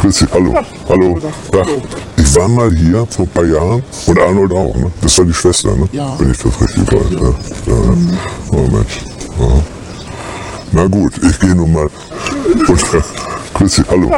[0.00, 0.54] grüß dich, hallo,
[0.88, 1.18] hallo.
[1.52, 1.62] Ja,
[2.16, 4.90] ich war mal hier vor ein paar Jahren und Arnold auch, ne?
[5.02, 5.88] Das war die Schwester, ne?
[5.92, 6.18] Ja.
[6.18, 7.10] Wenn ich das richtig weiß.
[7.10, 7.72] Ja.
[7.72, 7.94] Ja.
[8.52, 9.00] Oh Mensch.
[9.38, 9.62] Ja.
[10.72, 11.90] Na gut, ich gehe nun mal.
[12.68, 13.02] Und, äh,
[13.54, 14.10] grüß dich, hallo.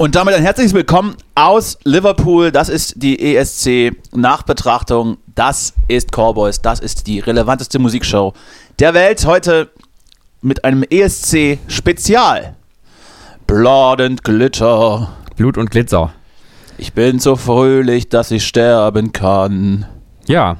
[0.00, 2.50] Und damit ein herzliches Willkommen aus Liverpool.
[2.50, 5.18] Das ist die ESC Nachbetrachtung.
[5.34, 6.62] Das ist Cowboys.
[6.62, 8.32] Das ist die relevanteste Musikshow
[8.78, 9.26] der Welt.
[9.26, 9.68] Heute
[10.40, 12.56] mit einem ESC Spezial.
[13.46, 15.10] Blood and Glitter.
[15.36, 16.14] Blut und Glitzer.
[16.78, 19.84] Ich bin so fröhlich, dass ich sterben kann.
[20.26, 20.56] Ja.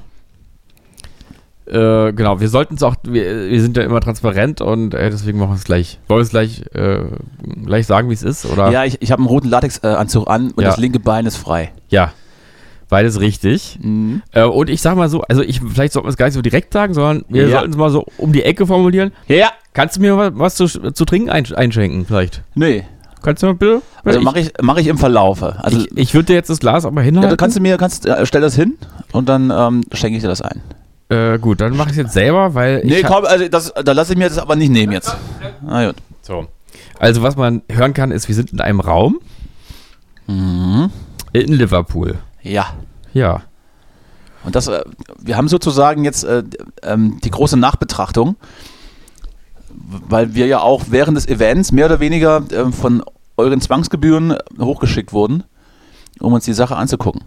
[1.71, 5.39] Äh, genau, wir sollten es auch, wir, wir sind ja immer transparent und äh, deswegen
[5.39, 5.99] machen wir es gleich.
[6.09, 7.03] Wollen wir es gleich, äh,
[7.65, 8.45] gleich sagen, wie es ist?
[8.47, 8.71] Oder?
[8.71, 10.71] Ja, ich, ich habe einen roten Latexanzug an und Ja.
[10.71, 11.73] das linke Bein ist frei.
[11.89, 12.13] Ja.
[12.89, 13.79] Beides richtig.
[13.81, 14.23] Mhm.
[14.33, 16.43] Äh, und ich sag mal so, also ich, vielleicht sollten wir es gar nicht so
[16.43, 17.59] direkt sagen, sondern wir Ja.
[17.59, 19.13] sollten es mal so um die Ecke formulieren.
[19.29, 19.51] Ja.
[19.73, 22.43] Kannst du mir was, was zu, zu trinken einsch- einschenken, vielleicht?
[22.57, 22.85] Nee.
[23.23, 23.83] Kannst du mal bitte?
[24.03, 25.57] Also mache ich, mach ich im Verlaufe.
[25.63, 27.31] Also, ich, ich würde dir jetzt das Glas aber ja, hinhalten.
[27.31, 28.77] du kannst du mir, kannst, äh, stell das hin
[29.13, 30.61] und dann ähm, schenke ich dir das ein.
[31.11, 33.73] Äh, gut, dann mache ich es jetzt selber, weil Nee, ich ha- komm, also das,
[33.85, 35.17] da lasse ich mir das aber nicht nehmen jetzt.
[35.63, 35.97] Na gut.
[36.23, 36.47] So.
[36.99, 39.21] Also, was man hören kann, ist, wir sind in einem Raum
[40.27, 40.91] Mhm.
[41.33, 42.19] in Liverpool.
[42.43, 42.75] Ja.
[43.13, 43.43] Ja.
[44.45, 44.83] Und das, äh,
[45.19, 46.45] wir haben sozusagen jetzt äh,
[46.83, 48.37] ähm, die große Nachbetrachtung,
[49.69, 53.03] weil wir ja auch während des Events mehr oder weniger ähm, von
[53.37, 55.43] euren Zwangsgebühren hochgeschickt wurden,
[56.21, 57.23] um uns die Sache anzugucken.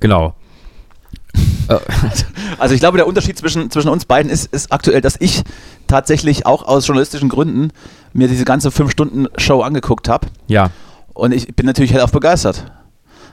[0.00, 0.34] Genau.
[2.58, 5.42] Also ich glaube, der Unterschied zwischen, zwischen uns beiden ist, ist aktuell, dass ich
[5.86, 7.70] tatsächlich auch aus journalistischen Gründen
[8.12, 10.28] mir diese ganze 5-Stunden-Show angeguckt habe.
[10.48, 10.70] ja.
[11.14, 12.72] Und ich bin natürlich hellauf begeistert.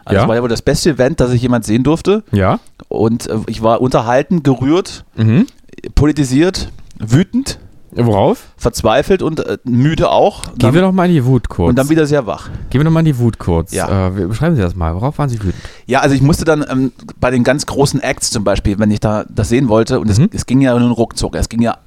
[0.04, 0.24] Also Ja?
[0.24, 2.24] es war ja wohl das beste Event, das ich jemand sehen durfte.
[2.32, 2.60] Ja.
[2.90, 5.48] Und äh, ich war unterhalten, gerührt, Mhm.
[5.96, 7.58] politisiert, wütend,
[7.96, 8.44] Worauf?
[8.58, 10.44] verzweifelt und äh, müde auch.
[10.44, 11.70] Gehen Dann, wir doch mal in die Wut kurz.
[11.70, 12.50] und dann wieder sehr wach.
[12.70, 13.72] Gehen wir doch mal in die Wut kurz.
[13.74, 14.08] Ja.
[14.08, 14.94] Äh, beschreiben Sie das mal.
[14.96, 15.56] Worauf waren Sie wütend?
[15.86, 19.00] Ja, also ich musste dann ähm, bei den ganz großen Acts zum Beispiel, wenn ich
[19.00, 20.30] da das sehen wollte, und es, Mhm.
[20.34, 21.78] es ging ja nur ruckzuck, es ging ja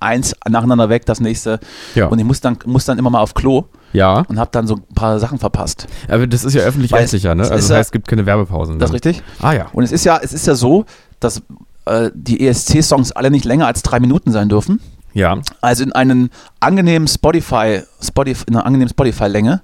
[0.00, 1.60] eins nacheinander weg, das nächste.
[1.94, 2.06] Ja.
[2.06, 4.24] Und ich musste dann, musste dann immer mal auf Klo Ja.
[4.28, 5.86] und habe dann so ein paar Sachen verpasst.
[6.08, 7.42] Aber das ist ja öffentlich-rechtlicher, ne?
[7.42, 8.78] es Also das ja- heißt, es gibt keine Werbepausen.
[8.78, 9.22] Das ist richtig?
[9.40, 9.66] Ah ja.
[9.72, 10.84] Und es ist ja, es ist ja so,
[11.20, 11.42] dass
[11.84, 14.80] äh, die ESC-Songs alle nicht länger als drei Minuten sein dürfen.
[15.14, 15.38] Ja.
[15.60, 16.30] Also in einen
[16.60, 19.62] angenehmen Spotify, Spotify in einer angenehmen Spotify-Länge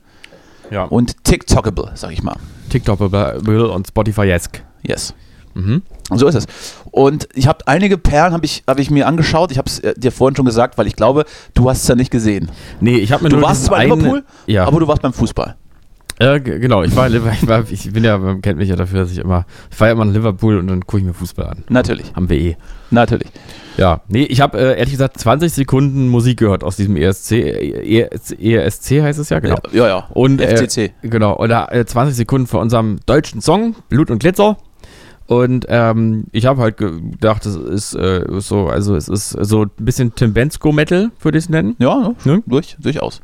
[0.70, 0.84] Ja.
[0.84, 2.36] und TikTokable, sag ich mal.
[2.70, 4.60] TikTok Bill und Spotify-esque.
[4.82, 5.14] Yes.
[5.54, 5.82] Mhm.
[6.10, 6.46] Und so ist es.
[6.90, 9.50] Und ich habe einige Perlen habe ich, hab ich mir angeschaut.
[9.50, 12.10] Ich habe es dir vorhin schon gesagt, weil ich glaube, du hast es ja nicht
[12.10, 12.50] gesehen.
[12.80, 14.66] Nee, ich habe mir Du nur warst zwar in Liverpool, ja.
[14.66, 15.56] aber du warst beim Fußball.
[16.20, 18.76] Äh, genau, ich war, in Liver- ich war, ich bin ja, man kennt mich ja
[18.76, 21.14] dafür, dass ich immer, ich fahre ja immer in Liverpool und dann gucke ich mir
[21.14, 21.64] Fußball an.
[21.68, 22.56] Natürlich, Haben wir eh.
[22.90, 23.28] natürlich.
[23.76, 27.30] Ja, nee, ich habe äh, ehrlich gesagt 20 Sekunden Musik gehört aus diesem ESC.
[27.32, 29.58] E- ESC, ESC heißt es ja, genau.
[29.70, 29.98] Ja, ja.
[30.10, 30.92] Und äh, FCC.
[31.02, 34.56] genau, oder äh, 20 Sekunden von unserem deutschen Song Blut und Glitzer.
[35.26, 39.70] Und ähm, ich habe halt gedacht, es ist äh, so, also es ist so ein
[39.78, 41.76] bisschen Tim Bensko Metal, würde ich es nennen.
[41.78, 42.42] Ja, Ne?
[42.46, 43.20] durch, durchaus.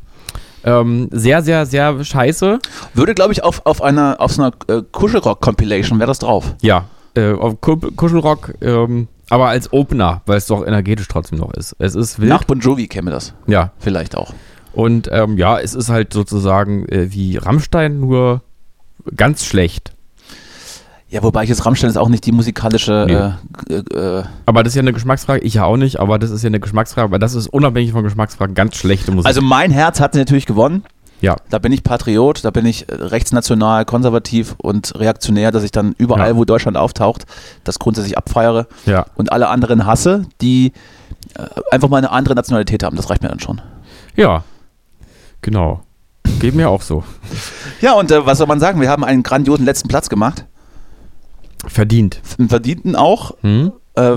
[0.64, 2.58] Ähm, sehr, sehr, sehr scheiße.
[2.94, 6.54] Würde, glaube ich, auf, auf einer auf so einer äh, Kuschelrock-Compilation wäre das drauf.
[6.62, 11.52] Ja, äh, auf Ku- Kuschelrock, ähm, aber als Opener, weil es doch energetisch trotzdem noch
[11.54, 11.76] ist.
[11.78, 12.28] Es ist wild.
[12.30, 14.32] Nach Bon Jovi käme das ja, vielleicht auch.
[14.72, 18.42] und ähm, ja, es ist halt sozusagen äh, wie Rammstein, nur
[19.16, 19.92] ganz schlecht.
[21.14, 23.36] Ja, wobei ich jetzt Rammstein ist auch nicht die musikalische.
[23.68, 25.40] Äh, äh, äh, Aber das ist ja eine Geschmacksfrage.
[25.44, 27.04] Ich ja auch nicht, aber das ist ja eine Geschmacksfrage.
[27.04, 29.26] Aber das ist unabhängig von Geschmacksfragen ganz schlechte Musik.
[29.28, 30.82] also mein Herz hat natürlich gewonnen.
[31.20, 35.70] ja, Da bin ich Patriot, da bin ich äh, rechtsnational, konservativ und reaktionär, dass ich
[35.70, 36.36] dann überall, Ja.
[36.36, 37.26] wo Deutschland auftaucht,
[37.62, 40.72] das grundsätzlich abfeiere ja, und alle anderen hasse, die
[41.38, 42.96] äh, einfach mal eine andere Nationalität haben.
[42.96, 43.60] Das reicht mir dann schon.
[44.16, 44.42] ja,
[45.42, 45.80] genau.
[46.40, 47.04] Geht mir auch so.
[47.80, 48.80] Ja, und äh, was soll man sagen?
[48.80, 50.44] Wir haben einen grandiosen letzten Platz gemacht.
[51.68, 52.20] Verdient.
[52.48, 53.32] Verdienten auch.
[53.42, 53.72] Hm?
[53.96, 54.16] Äh,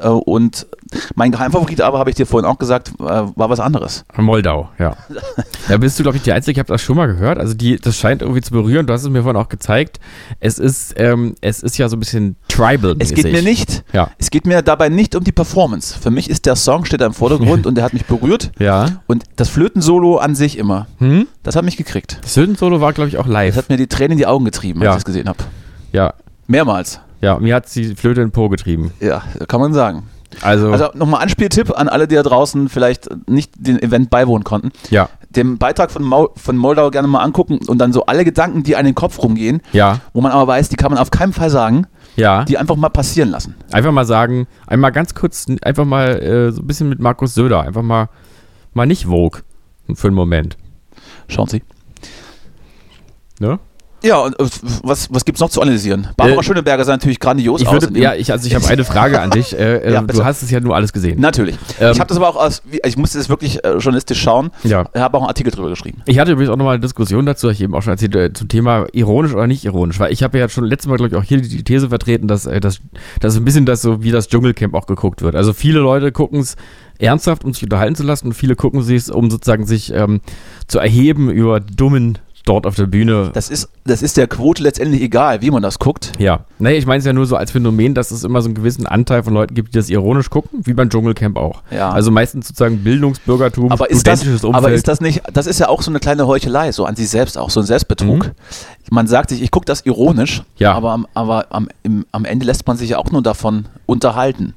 [0.00, 0.66] äh, und
[1.14, 4.06] mein Geheimfavorit aber, habe ich dir vorhin auch gesagt, äh, war was anderes.
[4.16, 4.96] Moldau, ja.
[5.68, 7.36] Da bist du, glaube ich, die Einzige, ich habe das schon mal gehört.
[7.38, 8.86] Also die, das scheint irgendwie zu berühren.
[8.86, 10.00] Du hast es mir vorhin auch gezeigt.
[10.40, 14.08] Es ist, ähm, es ist ja so ein bisschen tribal Es geht mir nicht, Ja.
[14.16, 15.98] es geht mir dabei nicht um die Performance.
[15.98, 18.50] Für mich ist der Song, steht da im Vordergrund und der hat mich berührt.
[18.58, 19.02] Ja.
[19.08, 21.26] Und das Flötensolo an sich immer, Hm?
[21.42, 22.16] das hat mich gekriegt.
[22.22, 23.56] Das Söden-Solo war, glaube ich, auch Das live.
[23.56, 24.92] hat mir die Tränen in die Augen getrieben, Ja.
[24.92, 25.40] als ich es gesehen habe.
[25.92, 26.14] Ja.
[26.48, 27.00] Mehrmals.
[27.20, 28.92] Ja, mir hat die Flöte in Po getrieben.
[29.00, 30.04] Ja, kann man sagen.
[30.42, 34.70] Also, Also nochmal Anspieltipp an alle, die da draußen vielleicht nicht den Event beiwohnen konnten.
[34.90, 38.62] ja, Den Beitrag von, Mau von Moldau gerne mal angucken und dann so alle Gedanken,
[38.62, 41.32] die an den Kopf rumgehen, ja, wo man aber weiß, die kann man auf keinen
[41.32, 41.86] Fall sagen,
[42.16, 42.44] ja.
[42.44, 43.54] die einfach mal passieren lassen.
[43.72, 47.62] Einfach mal sagen, einmal ganz kurz, einfach mal äh, so ein bisschen mit Markus Söder,
[47.62, 48.08] einfach mal,
[48.74, 49.40] mal nicht Vogue
[49.94, 50.56] für einen Moment.
[51.26, 51.62] Schauen Sie.
[53.40, 53.58] Ne?
[54.02, 54.46] Ja, und äh,
[54.82, 56.08] was, was gibt's noch zu analysieren?
[56.16, 57.74] Barbara Äh, Schöneberger sah natürlich grandios Ich aus.
[57.74, 59.52] würde, dem- ja, ich, also ich habe eine Frage an dich.
[59.58, 61.20] Äh, äh, Ja, du hast es ja nur alles gesehen.
[61.20, 61.56] Natürlich.
[61.80, 64.50] Ähm, ich habe das aber auch aus, ich musste das wirklich äh, journalistisch schauen.
[64.62, 64.84] Ja.
[64.94, 66.02] Ich habe auch einen Artikel drüber geschrieben.
[66.06, 68.32] Ich hatte übrigens auch nochmal eine Diskussion dazu, hab ich eben auch schon erzählt, äh,
[68.32, 71.16] zum Thema ironisch oder nicht ironisch, weil ich habe ja schon letztes Mal, glaube ich,
[71.16, 72.78] auch hier die These vertreten, dass, äh, dass,
[73.20, 75.34] dass ein bisschen das so wie das Dschungelcamp auch geguckt wird.
[75.34, 76.56] Also viele Leute gucken es
[77.00, 80.20] ernsthaft, um sich unterhalten zu lassen und viele gucken es, um sozusagen sich ähm,
[80.66, 82.18] zu erheben über Dummen
[82.48, 83.30] dort auf der Bühne.
[83.34, 86.12] Das ist, das ist der Quote letztendlich egal, wie man das guckt.
[86.18, 88.54] ja, nee, ich meine es ja nur so als Phänomen, dass es immer so einen
[88.54, 91.62] gewissen Anteil von Leuten gibt, die das ironisch gucken, wie beim Dschungelcamp auch.
[91.70, 91.90] Ja.
[91.90, 94.64] Also meistens sozusagen Bildungsbürgertum, Aber ist, das, studentisches Umfeld.
[94.64, 97.08] aber ist das nicht, das ist ja auch so eine kleine Heuchelei, so an sich
[97.10, 98.26] selbst auch, so ein Selbstbetrug.
[98.26, 98.30] Mhm.
[98.90, 100.72] Man sagt sich, ich gucke das ironisch, Ja.
[100.74, 104.54] aber, am- aber am, im, am Ende lässt man sich ja auch nur davon unterhalten.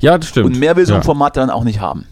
[0.00, 0.46] Ja, das stimmt.
[0.46, 1.04] Und mehr will so ein ja.
[1.04, 2.06] Format dann auch nicht haben.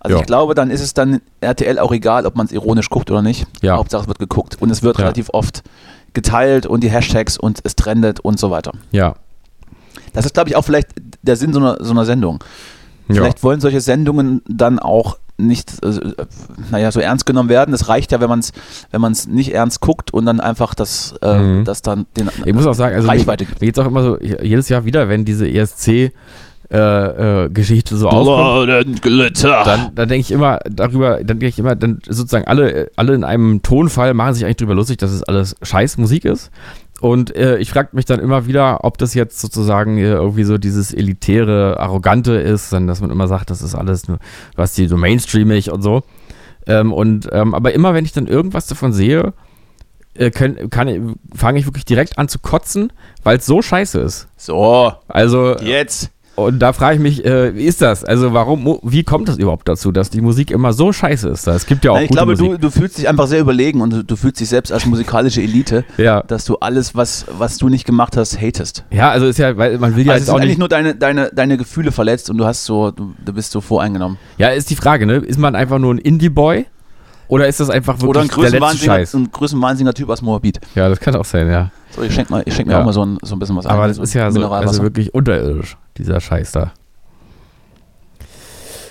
[0.00, 0.20] Also Ja.
[0.20, 3.22] ich glaube, dann ist es dann RTL auch egal, ob man es ironisch guckt oder
[3.22, 3.46] nicht.
[3.62, 3.76] Ja.
[3.76, 4.56] Hauptsache es wird geguckt.
[4.60, 5.62] Und es wird relativ oft
[6.14, 8.72] geteilt und die Hashtags und es trendet und so weiter.
[8.90, 9.16] Ja.
[10.12, 10.88] Das ist, glaube ich, auch vielleicht
[11.22, 12.42] der Sinn so einer, so einer Sendung.
[13.08, 16.00] Vielleicht wollen solche Sendungen dann auch nicht, äh,
[16.70, 17.74] naja, so ernst genommen werden.
[17.74, 18.52] Es reicht ja, wenn man es
[18.90, 21.64] wenn man's nicht ernst guckt und dann einfach das, äh, Mhm.
[21.64, 24.18] das dann den Ich muss auch sagen, also mir, Reichweite mir geht's auch immer so,
[24.18, 26.12] jedes Jahr wieder, wenn diese ESC
[26.70, 28.08] äh, äh, Geschichte so
[29.00, 29.62] Glitter.
[29.64, 33.24] dann, dann denke ich immer darüber, dann denke ich immer, dann sozusagen alle, alle in
[33.24, 36.50] einem Tonfall machen sich eigentlich darüber lustig, dass es alles scheiß Musik ist.
[37.00, 40.56] Und äh, ich frage mich dann immer wieder, ob das jetzt sozusagen äh, irgendwie so
[40.58, 44.18] dieses elitäre, arrogante ist, dann, dass man immer sagt, das ist alles nur,
[44.54, 46.02] was die so mainstreamig und so.
[46.66, 49.34] Ähm, und ähm, aber immer wenn ich dann irgendwas davon sehe,
[50.14, 50.30] äh,
[50.72, 52.92] fange ich wirklich direkt an zu kotzen,
[53.22, 54.28] weil es so scheiße ist.
[54.36, 56.10] so, Also jetzt.
[56.36, 58.04] Und da frage ich mich, äh, wie ist das?
[58.04, 61.46] Also warum, wie kommt das überhaupt dazu, dass die Musik immer so scheiße ist?
[61.46, 62.50] Es gibt ja auch Nein, ich gute glaube, Musik.
[62.52, 65.42] du, du fühlst dich einfach sehr überlegen und du, du fühlst dich selbst als musikalische
[65.42, 66.22] Elite, ja.
[66.22, 68.84] dass du alles, was, was du nicht gemacht hast, hatest.
[68.90, 70.58] ja, also ist ja, weil man will ja also es jetzt sind auch eigentlich nicht.
[70.58, 74.18] nur deine, deine, deine Gefühle verletzt und du hast so, du, du bist so voreingenommen.
[74.38, 75.16] Ja, ist die Frage, ne?
[75.16, 76.66] Ist man einfach nur ein Indie-Boy?
[77.28, 79.14] Oder ist das einfach wirklich Oder ein der letzte Scheiß?
[79.14, 80.60] ein größenwahnsinniger Typ aus Moabit.
[80.74, 81.70] Ja, das kann auch sein, ja.
[81.96, 82.80] So, ich schenke schenk mir Ja.
[82.80, 83.72] auch mal so ein, so ein bisschen was ein.
[83.72, 86.72] Aber das ist ja so, also wirklich unterirdisch, dieser Scheiß da.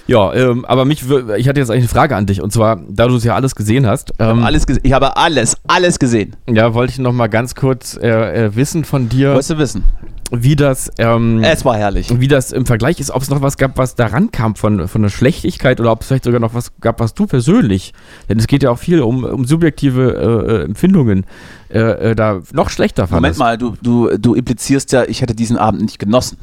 [0.08, 3.08] Ja, ähm, aber mich, ich hatte jetzt eigentlich eine Frage an dich und zwar, da
[3.08, 6.36] du es ja alles gesehen hast, Ich habe ähm, alles, ich habe alles, alles gesehen.
[6.48, 9.84] ja, wollte ich noch mal ganz kurz äh, äh, wissen von dir, Wolltest du wissen?
[10.32, 12.10] wie das, ähm, Es war herrlich.
[12.20, 15.02] wie das im Vergleich ist, ob es noch was gab, was da rankam von, von
[15.04, 17.94] der Schlechtigkeit oder ob es vielleicht sogar noch was gab, was du persönlich,
[18.30, 21.26] denn es geht ja auch viel um, um subjektive äh, äh, Empfindungen,
[21.70, 21.80] äh,
[22.12, 23.40] äh, da noch schlechter Moment fandest.
[23.40, 26.38] mal, du, du, du implizierst ja, ich hätte diesen Abend nicht genossen.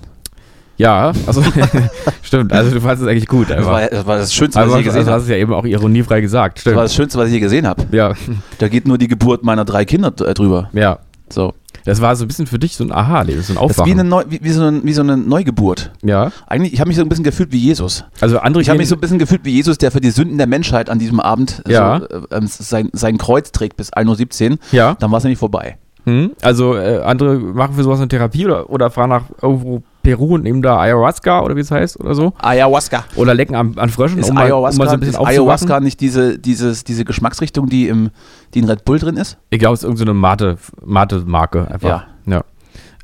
[0.82, 1.42] Ja, also
[2.22, 3.50] stimmt, also du fandest es eigentlich gut.
[3.50, 5.22] Das war, das war das Schönste, Aber was ich je also, gesehen hast habe.
[5.22, 6.84] es ja eben auch ironiefrei gesagt, Das war stimmt.
[6.84, 7.84] das Schönste, was ich je gesehen habe.
[7.92, 8.14] Ja,
[8.58, 10.68] Da geht nur die Geburt meiner drei Kinder d- drüber.
[10.72, 10.98] ja.
[11.28, 11.54] So.
[11.86, 13.80] Das war so ein bisschen für dich so ein Aha-Leben, so ein Das ist wie
[13.80, 13.92] Aufwachen.
[14.00, 15.92] eine, Neu, wie, wie, so eine, wie so eine Neugeburt.
[16.04, 18.04] ja, Eigentlich, ich habe mich so ein bisschen gefühlt wie Jesus.
[18.20, 20.36] also andere Ich habe mich so ein bisschen gefühlt wie Jesus, der für die Sünden
[20.36, 22.00] der Menschheit an diesem Abend Ja.
[22.00, 24.58] so, äh, ähm, sein, sein Kreuz trägt bis 1.17 Uhr.
[24.72, 25.78] ja, Dann war es nämlich vorbei.
[26.04, 30.34] Hm, also äh, andere machen für sowas eine Therapie oder, oder fahren nach irgendwo Peru
[30.34, 32.32] und nehmen da Ayahuasca oder wie es heißt oder so.
[32.40, 33.04] Ayahuasca.
[33.14, 35.26] Oder lecken an, an Fröschen, Ist um mal, um Ayahuasca, mal so ein bisschen ist.
[35.28, 38.10] Ayahuasca nicht diese, dieses, diese Geschmacksrichtung, die, im,
[38.52, 39.38] die in Red Bull drin ist?
[39.50, 41.88] Ich glaube, es ist irgendeine Mate, Mate-Marke einfach.
[41.88, 42.04] Ja.
[42.26, 42.44] ja.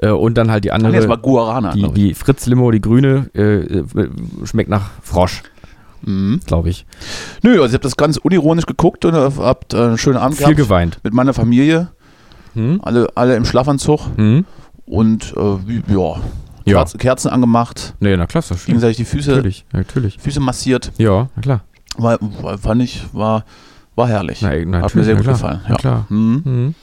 [0.00, 1.72] Äh, und dann halt die andere, das war Guarana.
[1.72, 3.42] die, die Fritz-Limo, die grüne, äh,
[3.78, 3.84] äh,
[4.44, 5.42] schmeckt nach Frosch,
[6.02, 6.40] Mhm.
[6.46, 6.86] glaube ich.
[7.42, 10.46] Nö, also ich habe das ganz unironisch geguckt und hab äh, einen schönen Abend Viel
[10.46, 10.98] gehabt geweint.
[11.02, 11.88] mit meiner Familie.
[12.54, 12.80] Hm?
[12.82, 14.44] Alle, alle im Schlafanzug Hm?
[14.86, 16.16] und äh, ja,
[16.64, 16.78] Ja.
[16.78, 18.56] Kerzen, Kerzen angemacht, Nee, na klar, schön.
[18.66, 20.18] gegenseitig die Füße, Natürlich, natürlich.
[20.20, 20.92] Füße massiert.
[20.98, 21.60] Ja, na klar.
[21.96, 23.44] War, war, fand ich, war,
[23.96, 24.40] war herrlich.
[24.42, 25.60] Na, na, Hat mir sehr gut klar, gefallen.
[25.68, 25.74] Ja.
[25.76, 26.06] klar.
[26.08, 26.42] Mhm.
[26.44, 26.74] Mhm.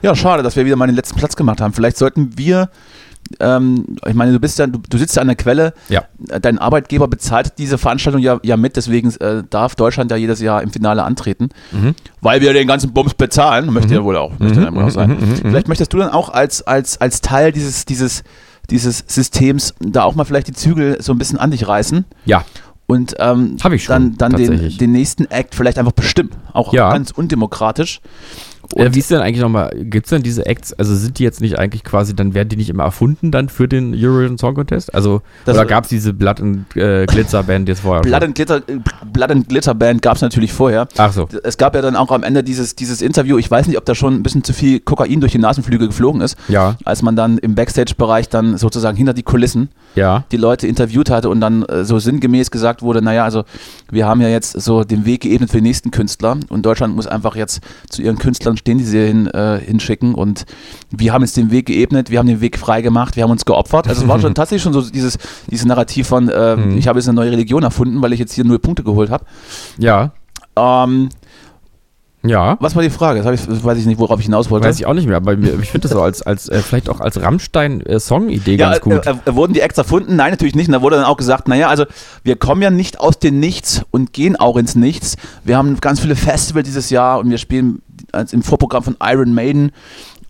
[0.00, 1.72] ja, schade, dass wir wieder mal den letzten Platz gemacht haben.
[1.74, 2.70] Vielleicht sollten wir,
[3.40, 6.04] ähm, ich meine, du bist ja, du, du sitzt ja an der Quelle, Ja.
[6.40, 10.62] dein Arbeitgeber bezahlt diese Veranstaltung ja, ja mit, deswegen äh, darf Deutschland ja jedes Jahr
[10.62, 11.94] im Finale antreten, Mhm.
[12.20, 15.10] weil wir den ganzen Bums bezahlen, möchte ja wohl auch, möchte ja wohl auch sein.
[15.10, 15.36] Mhm, mhm, mhm.
[15.36, 18.22] Vielleicht möchtest du dann auch als, als, als Teil dieses, dieses,
[18.70, 22.44] dieses Systems da auch mal vielleicht die Zügel so ein bisschen an dich reißen Ja,
[22.86, 26.30] und ähm, schon, dann, dann den, den nächsten Act vielleicht einfach bestimmen.
[26.52, 26.90] Auch Ja.
[26.92, 28.00] ganz undemokratisch.
[28.76, 31.40] Äh, wie ist denn eigentlich nochmal, gibt es denn diese Acts, also sind die jetzt
[31.40, 34.94] nicht eigentlich quasi, dann werden die nicht immer erfunden dann für den Eurovision Song Contest?
[34.94, 38.02] Also, Das- oder gab es diese Blood and äh, Glitzer Band jetzt vorher?
[38.02, 38.78] Blood and Glitter, äh,
[39.12, 40.88] Blood and Glitter Band gab es natürlich vorher.
[40.96, 41.28] Ach so.
[41.42, 43.94] Es gab ja dann auch am Ende dieses, dieses Interview, ich weiß nicht, ob da
[43.94, 47.38] schon ein bisschen zu viel Kokain durch die Nasenflügel geflogen ist, Ja, als man dann
[47.38, 50.24] im Backstage-Bereich dann sozusagen hinter die Kulissen ja.
[50.32, 53.44] die Leute interviewt hatte und dann äh, so sinngemäß gesagt wurde, naja, also
[53.90, 57.06] wir haben ja jetzt so den Weg geebnet für den nächsten Künstler und Deutschland muss
[57.06, 57.60] einfach jetzt
[57.90, 60.44] zu ihren Künstlern stehen, die sie hin, äh, hinschicken und
[60.90, 63.44] wir haben jetzt den Weg geebnet, wir haben den Weg frei gemacht, wir haben uns
[63.44, 63.86] geopfert.
[63.88, 65.18] Also es war schon tatsächlich schon so dieses,
[65.50, 66.78] dieses Narrativ von, äh, Mhm.
[66.78, 69.24] ich habe jetzt eine neue Religion erfunden, weil ich jetzt hier null Punkte geholt habe.
[69.78, 70.12] Ja,
[70.56, 71.08] Ähm,
[72.24, 72.56] ja.
[72.60, 73.22] was war die Frage?
[73.22, 74.68] Das, ich, weiß ich nicht, worauf ich hinaus wollte.
[74.68, 77.00] Weiß ich auch nicht mehr, aber ich finde das so als, als äh, vielleicht auch
[77.00, 79.06] als Rammstein-Song-Idee Ja, ganz gut.
[79.06, 80.14] äh, äh, wurden die Acts erfunden?
[80.16, 80.68] Nein, natürlich nicht.
[80.68, 81.84] Und da wurde dann auch gesagt, naja, also
[82.22, 85.16] wir kommen ja nicht aus dem Nichts und gehen auch ins Nichts.
[85.42, 89.34] Wir haben ganz viele Festivals dieses Jahr und wir spielen als im Vorprogramm von Iron
[89.34, 89.72] Maiden.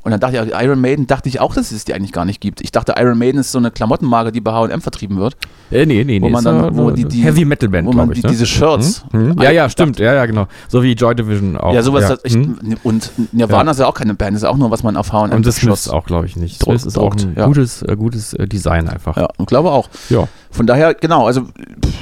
[0.04, 2.40] Und dann dachte ich, Iron Maiden dachte ich auch, dass es die eigentlich gar nicht
[2.40, 2.60] gibt.
[2.60, 5.36] Ich dachte, Iron Maiden ist so eine Klamottenmarke, die bei H&M vertrieben wird,
[5.70, 6.22] äh, nee, nee, nee.
[6.22, 8.16] wo man ist dann- ja wo eine die- die- Heavy Metal Band, wo man ich.
[8.16, 8.32] die, ne?
[8.32, 9.04] diese Shirts.
[9.12, 9.36] Hm?
[9.36, 9.40] Hm?
[9.40, 10.00] Ja, ja, stimmt.
[10.00, 10.48] Ja, ja, genau.
[10.66, 11.72] So wie Joy Division auch.
[11.72, 12.08] Ja, sowas.
[12.08, 12.16] Ja.
[12.24, 12.58] Ich, Hm?
[12.82, 15.36] Und Nirvana ist ja auch keine Band, ist ja auch nur, was man auf H&M
[15.36, 16.60] Und das Shirts- auch, glaube ich, nicht.
[16.60, 17.46] Druck- Smiths ist auch ein ja.
[17.46, 19.16] gutes, äh, gutes äh, Design einfach.
[19.16, 19.88] Ja, ich glaube auch.
[20.10, 20.26] Ja.
[20.50, 21.52] Von daher, genau, also pff,
[21.84, 21.92] also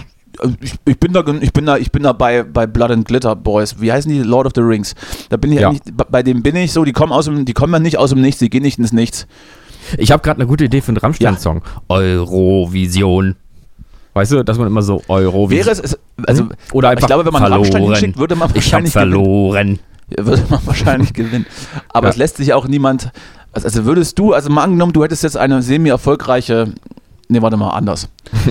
[0.61, 3.35] ich, ich bin da, ich bin da, ich bin da bei, bei Blood and Glitter
[3.37, 3.81] Boys.
[3.81, 4.21] Wie heißen die?
[4.23, 4.95] Lord of the Rings.
[5.29, 5.69] Da bin ich Ja.
[5.69, 8.11] eigentlich, bei- dem bin ich so, die kommen aus dem, die kommen ja nicht aus
[8.11, 9.27] dem Nichts, die gehen nicht ins Nichts.
[9.99, 11.63] Ich habe gerade eine gute Idee für einen Rammstein-Song.
[11.89, 13.37] Eurovision.
[14.13, 15.67] Weißt du, dass man immer so Eurovision.
[15.67, 16.51] Wäre es, also Hm?
[16.73, 17.61] Oder einfach ich glaube, wenn man verloren.
[17.63, 19.13] Rammstein hinschickt, würde man ich wahrscheinlich gewinnen.
[19.13, 19.79] verloren.
[20.19, 21.47] Würde man wahrscheinlich gewinnen.
[21.89, 22.11] Aber Ja.
[22.11, 23.11] es lässt sich auch niemand,
[23.53, 26.73] also also würdest du, also mal angenommen, du hättest jetzt eine semi-erfolgreiche,
[27.29, 28.09] nee, warte mal, anders.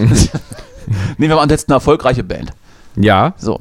[1.17, 2.51] Nehmen wir mal an, hättest eine erfolgreiche Band.
[2.96, 3.60] Ja, So.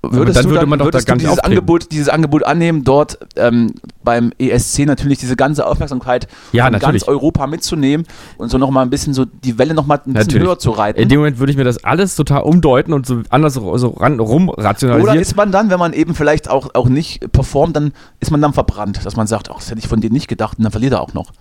[0.00, 1.52] Würdest dann du würde dann, man doch da würdest gar du dieses auftreten.
[1.58, 7.02] Angebot, dieses Angebot annehmen, dort ähm, beim ESC natürlich diese ganze Aufmerksamkeit Ja, von natürlich.
[7.04, 8.06] ganz Europa mitzunehmen
[8.36, 10.46] und so nochmal ein bisschen so die Welle nochmal ein bisschen Natürlich.
[10.46, 11.00] höher zu reiten?
[11.00, 14.20] in dem Moment würde ich mir das alles total umdeuten und so anders so ran,
[14.20, 15.18] Oder rumrationalisieren.
[15.18, 18.52] ist man dann, wenn man eben vielleicht auch, auch nicht performt, dann ist man dann
[18.52, 20.92] verbrannt, dass man sagt, ach, das hätte ich von denen nicht gedacht und dann verliert
[20.92, 21.32] er auch noch.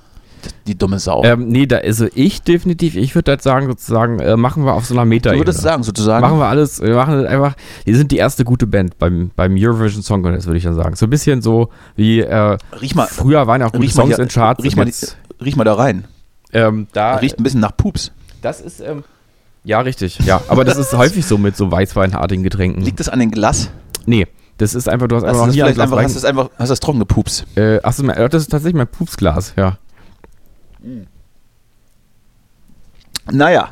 [0.68, 1.24] Die dumme Sau.
[1.24, 4.86] Ähm, nee, da also ich definitiv, ich würde halt sagen, sozusagen, äh, machen wir auf
[4.86, 6.22] so einer meta du würdest sagen, sozusagen.
[6.22, 10.04] Machen wir alles, wir machen einfach, die sind die erste gute Band beim, beim Eurovision
[10.04, 10.96] Song Contest, würde ich dann sagen.
[10.96, 14.04] So ein bisschen so wie, äh, riech mal, früher waren ja auch gute riech mal,
[14.04, 14.64] Songs hier, in Charts.
[14.64, 16.06] riech, mal, jetzt, riech mal da rein.
[16.54, 18.12] ähm, da, Riecht ein bisschen nach Pups.
[18.42, 19.04] das ist, ähm,
[19.64, 20.42] ja, richtig, ja.
[20.48, 22.82] Aber das ist häufig so mit so weißweinartigen Getränken.
[22.84, 23.70] Liegt das an den Glas?
[24.06, 24.28] nee,
[24.58, 26.06] das ist einfach, du hast Hast einfach noch das hier ein Glas einfach, rein.
[26.06, 27.46] hast du das einfach, hast du das trocken gepups?
[27.56, 29.78] Äh, achso, das ist tatsächlich mein Pupsglas, ja.
[33.32, 33.70] Naja.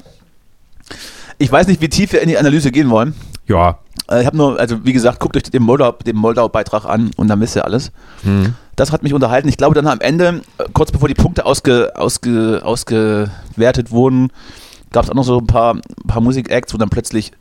[1.38, 3.14] Ich weiß nicht, wie tief wir in die Analyse gehen wollen.
[3.48, 3.80] Ja.
[4.10, 7.28] Äh, Ich habe nur, also wie gesagt, guckt euch den Moldau, den Moldau-Beitrag an und
[7.28, 7.92] dann wisst ihr alles.
[8.24, 8.56] Hm.
[8.76, 9.48] Das hat mich unterhalten.
[9.48, 14.32] Ich glaube, dann am Ende, äh, kurz bevor die Punkte ausge, ausge, ausgewertet wurden,
[14.92, 17.32] gab es auch noch so ein paar, paar Musik-Acts, wo dann plötzlich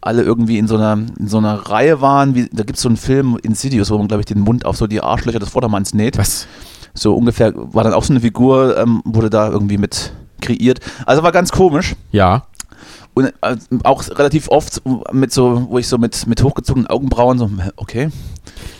[0.00, 2.34] alle irgendwie in so einer, in so einer Reihe waren.
[2.34, 4.76] Wie, da gibt es so einen Film, Insidious, wo man, glaube ich, den Mund auf
[4.76, 6.16] so die Arschlöcher des Vordermanns näht.
[6.18, 6.46] Was?
[6.96, 10.80] So ungefähr war dann auch so eine Figur, ähm, wurde da irgendwie mit kreiert.
[11.06, 11.94] Also war ganz komisch.
[12.10, 12.46] Ja.
[13.14, 17.50] Und äh, auch relativ oft mit so, wo ich so mit, mit hochgezogenen Augenbrauen so,
[17.76, 18.08] okay.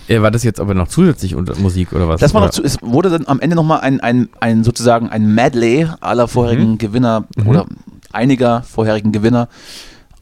[0.08, 2.20] Äh, war das jetzt aber noch zusätzlich unter Musik oder was?
[2.20, 5.35] Das war noch zu, es wurde dann am Ende nochmal ein, ein, ein sozusagen ein
[5.35, 6.78] Medley aller vorherigen Mhm.
[6.78, 7.46] Gewinner Mhm.
[7.49, 7.66] oder
[8.12, 9.49] einiger vorherigen Gewinner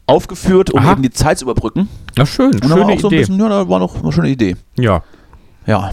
[0.07, 0.93] aufgeführt, um Aha.
[0.93, 1.89] eben die Zeit zu überbrücken.
[2.15, 3.19] Na schön, Und schöne auch so ein Idee.
[3.19, 4.55] bisschen, ja, da war noch eine schöne Idee.
[4.77, 5.03] ja.
[5.67, 5.91] Ja,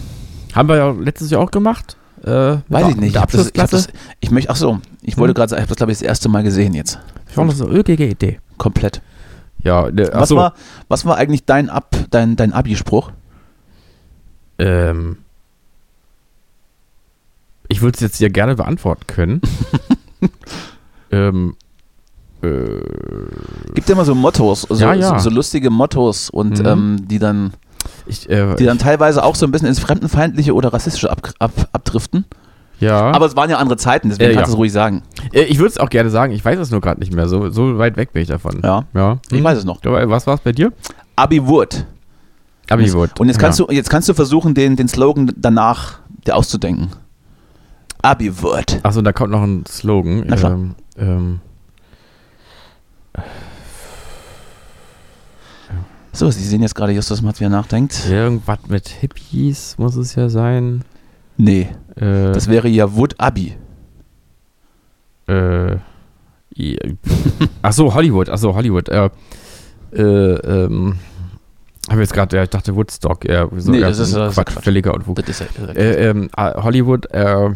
[0.53, 1.97] Haben wir ja letztes Jahr auch gemacht.
[2.23, 3.15] Äh, weiß ich nicht.
[3.15, 3.87] Ich, das, ich, das,
[4.21, 5.35] ich möchte, ach so, ich wollte Hm.
[5.35, 6.99] gerade sagen, ich habe das glaube ich das erste Mal gesehen jetzt.
[7.29, 8.39] Ich war noch so ökige Idee.
[8.57, 9.01] Komplett.
[9.63, 10.53] Ja, ne, Was, war,
[10.87, 13.11] was war eigentlich dein, Ab, dein, dein Abi-Spruch?
[14.59, 15.17] Ähm,
[17.67, 19.41] ich würde es jetzt ja gerne beantworten können.
[21.11, 21.55] ähm,
[22.41, 22.47] äh,
[23.73, 25.17] Gibt ja immer so Mottos, so, Ja, ja.
[25.19, 26.65] so, so lustige Mottos und Mhm.
[26.65, 27.53] ähm, die dann
[28.05, 31.51] ich, äh, die dann teilweise auch so ein bisschen ins Fremdenfeindliche oder Rassistische ab, ab,
[31.71, 32.25] abdriften.
[32.79, 33.11] ja.
[33.11, 34.55] Aber es waren ja andere Zeiten, deswegen Äh, kannst du ja.
[34.55, 35.03] es ruhig sagen.
[35.31, 36.33] Äh, ich würde es auch gerne sagen.
[36.33, 37.27] Ich weiß es nur gerade nicht mehr.
[37.27, 38.61] So, so weit weg bin ich davon.
[38.63, 39.19] Ja, Ja.
[39.31, 39.43] ich Hm.
[39.43, 39.83] weiß es noch.
[39.85, 40.71] Aber Was war es bei dir?
[41.15, 41.85] Abi Wurt.
[42.69, 43.19] Abi wird.
[43.19, 43.65] Und jetzt kannst, ja.
[43.65, 46.89] du, jetzt kannst du versuchen, den, den Slogan danach dir auszudenken.
[48.01, 48.79] Abi Wurt.
[48.83, 50.25] Achso, da kommt noch ein Slogan.
[50.31, 51.39] Ähm, ähm,
[56.15, 58.07] So, Sie sehen jetzt gerade Justus Matt, wie er nachdenkt.
[58.07, 60.83] irgendwas mit Hippies muss es ja sein.
[61.37, 63.55] Nee, Äh, das wäre ja Wurt Abi.
[65.27, 65.71] Äh,
[66.55, 66.77] ja.
[67.63, 68.89] ach so, Hollywood, ach so, Hollywood.
[68.89, 69.09] Äh,
[69.91, 70.97] äh, ähm,
[71.89, 73.25] Habe jetzt gerade, ja, ich dachte Woodstock.
[73.27, 75.15] Ja, so Nee, das ist, äh, Quatsch, völliger Unfug.
[75.17, 77.49] Das ist ja, das ist Äh, ähm, ah, Hollywood, äh,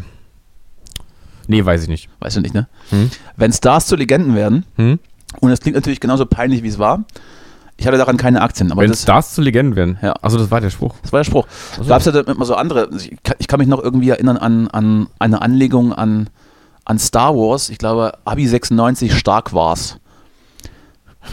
[1.46, 2.08] nee, weiß ich nicht.
[2.18, 2.66] weißt du nicht, ne?
[2.90, 3.10] Hm?
[3.36, 4.98] Wenn Stars zu Legenden werden, Hm?
[5.40, 7.04] und das klingt natürlich genauso peinlich, wie es war,
[7.78, 9.98] ich hatte daran keine Aktien, aber Wenn das, Stars zu Legenden werden.
[10.02, 10.12] Ja.
[10.20, 10.94] Also das war der Spruch.
[11.02, 11.46] das war der Spruch.
[11.76, 11.84] so.
[11.84, 14.36] Gab es ja dann immer so andere, ich kann, ich kann mich noch irgendwie erinnern
[14.36, 16.28] an, an eine Anlegung an,
[16.84, 19.98] an Star Wars, ich glaube, Abi 96 stark war's.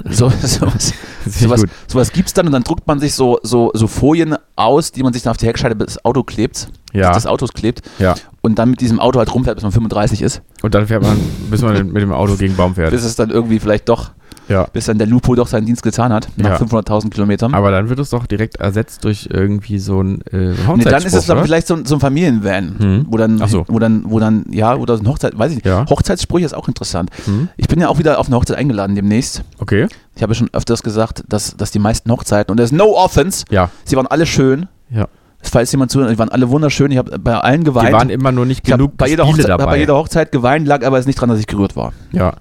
[0.09, 0.93] So, sowas,
[1.25, 4.91] sowas, sowas gibt es dann und dann druckt man sich so, so, so Folien aus,
[4.91, 7.13] die man sich dann auf die Heckscheibe des Autos klebt, Ja.
[7.13, 8.15] des Autos klebt Ja.
[8.41, 11.17] und dann mit diesem Auto halt rumfährt, bis man 35 ist, Und dann fährt man,
[11.49, 12.91] bis man mit dem Auto gegen Baum fährt.
[12.91, 14.11] bis es dann irgendwie vielleicht doch,
[14.47, 14.67] Ja.
[14.71, 16.55] bis dann der Lupo doch seinen Dienst getan hat, nach Ja.
[16.57, 17.53] 500.000 Kilometern.
[17.53, 21.13] Aber dann wird es doch direkt ersetzt durch irgendwie so ein äh, Nee, dann ist
[21.15, 23.05] es dann vielleicht so, ein- so ein Familienvan, Hm.
[23.09, 23.65] wo dann, so.
[23.67, 25.65] wo dann, wo dann, ja, oder so ein Hochzeit, weiß ich nicht.
[25.65, 25.85] Ja.
[25.89, 27.09] Hochzeitssprüche ist auch interessant.
[27.25, 27.49] Hm?
[27.57, 29.43] Ich bin ja auch wieder auf eine Hochzeit eingeladen demnächst.
[29.59, 29.87] Okay.
[30.15, 32.95] Ich habe ja schon öfters gesagt, dass, dass die meisten Hochzeiten, und das ist no
[32.95, 33.69] offense, Ja.
[33.83, 34.67] sie waren alle schön.
[34.89, 35.07] Ja.
[35.41, 36.89] Falls jemand zuhört, die waren alle wunderschön.
[36.91, 37.91] Ich habe bei allen Die geweint.
[37.93, 39.65] waren immer nur nicht genug bei, jeder Hochzeit- dabei.
[39.65, 41.93] bei jeder Hochzeit geweint, lag aber es nicht dran, dass ich gerührt war.
[42.11, 42.33] ja.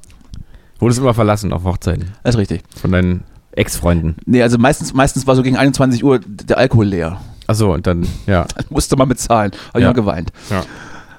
[0.85, 2.63] Wurdest immer verlassen auf Hochzeiten Das ist richtig.
[2.81, 4.17] von deinen Ex-Freunden.
[4.27, 7.21] Nee, also meistens, meistens war so gegen 21 Uhr der Alkohol leer.
[7.47, 8.47] Achso, und dann, ja.
[8.57, 9.53] Das musste man bezahlen.
[9.69, 9.89] Habe ich Ja.
[9.89, 10.31] mal geweint.
[10.51, 10.63] Ja.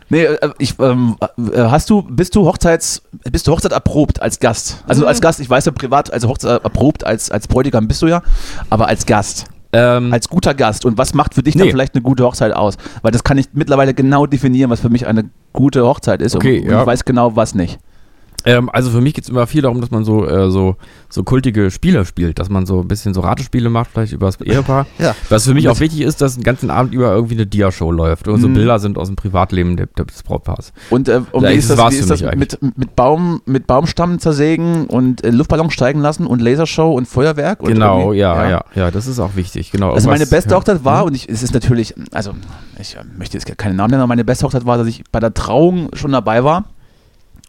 [0.09, 1.15] Nee, äh, ich, ähm,
[1.51, 4.83] äh, hast du, bist du Hochzeits, bist du Hochzeit erprobt als Gast?
[4.87, 5.07] Also Mhm.
[5.07, 8.21] als Gast, ich weiß ja privat, also Hochzeit erprobt als, als Bräutigam bist du ja,
[8.69, 10.85] aber als Gast, Ähm, als guter Gast.
[10.85, 11.71] Und was macht für dich dann Nee.
[11.71, 12.77] vielleicht eine gute Hochzeit aus?
[13.01, 16.33] Weil das kann ich mittlerweile genau definieren, was für mich eine gute Hochzeit ist.
[16.35, 16.81] Okay, und, und ja.
[16.81, 17.77] ich weiß genau, was nicht.
[18.45, 20.75] Ähm, also für mich geht es immer viel darum, dass man so, äh, so,
[21.09, 24.39] so kultige Spiele spielt, dass man so ein bisschen so Ratespiele macht, vielleicht über das
[24.41, 24.85] Ehepaar.
[24.99, 25.15] Ja.
[25.29, 28.27] Was für mich auch wichtig ist, dass den ganzen Abend über irgendwie eine Dia-Show läuft
[28.27, 28.53] oder so Mhm.
[28.53, 30.71] Bilder sind aus dem Privatleben des Brautpaars.
[30.89, 33.67] Und, äh, und Ja, wie das ist das, wie ist das mit, mit, Baum, mit
[33.67, 37.61] Baumstamm zersägen und äh, Luftballon steigen lassen und Lasershow und Feuerwerk?
[37.61, 39.71] Und Genau, irgendwie- ja, ja, ja, das ist auch wichtig.
[39.71, 39.91] Genau.
[39.91, 40.57] Also meine beste ja.
[40.57, 41.07] Hochzeit war, Mhm.
[41.07, 42.31] und ich, es ist natürlich, also
[42.79, 45.19] ich äh, möchte jetzt keine Namen nennen, aber meine beste Hochzeit war, dass ich bei
[45.19, 46.65] der Trauung schon dabei war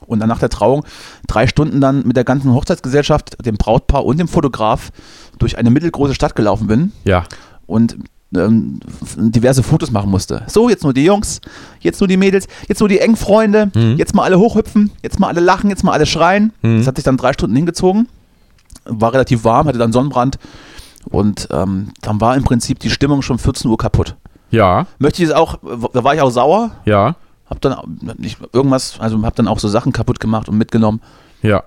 [0.07, 0.85] und dann nach der Trauung
[1.27, 4.91] drei Stunden dann mit der ganzen Hochzeitsgesellschaft, dem Brautpaar und dem Fotograf
[5.39, 7.25] durch eine mittelgroße Stadt gelaufen bin Ja,
[7.67, 7.97] und
[8.35, 8.81] ähm,
[9.17, 10.43] diverse Fotos machen musste.
[10.49, 11.41] So, jetzt nur die Jungs,
[11.81, 13.97] jetzt nur die Mädels, jetzt nur die Engfreunde, Mhm.
[13.99, 16.53] jetzt mal alle hochhüpfen, jetzt mal alle lachen, jetzt mal alle schreien.
[16.63, 16.79] Mhm.
[16.79, 18.09] Das hat sich dann drei Stunden hingezogen,
[18.85, 20.39] war relativ warm, hatte dann Sonnenbrand
[21.09, 24.17] und ähm, dann war im Prinzip die Stimmung schon 14 Uhr kaputt.
[24.51, 25.59] ja, Möchte ich es auch,
[25.93, 27.15] da war ich auch sauer, ja,
[27.49, 27.77] hab dann
[28.19, 31.01] nicht irgendwas, also hab dann auch so Sachen kaputt gemacht und mitgenommen.
[31.43, 31.63] ja,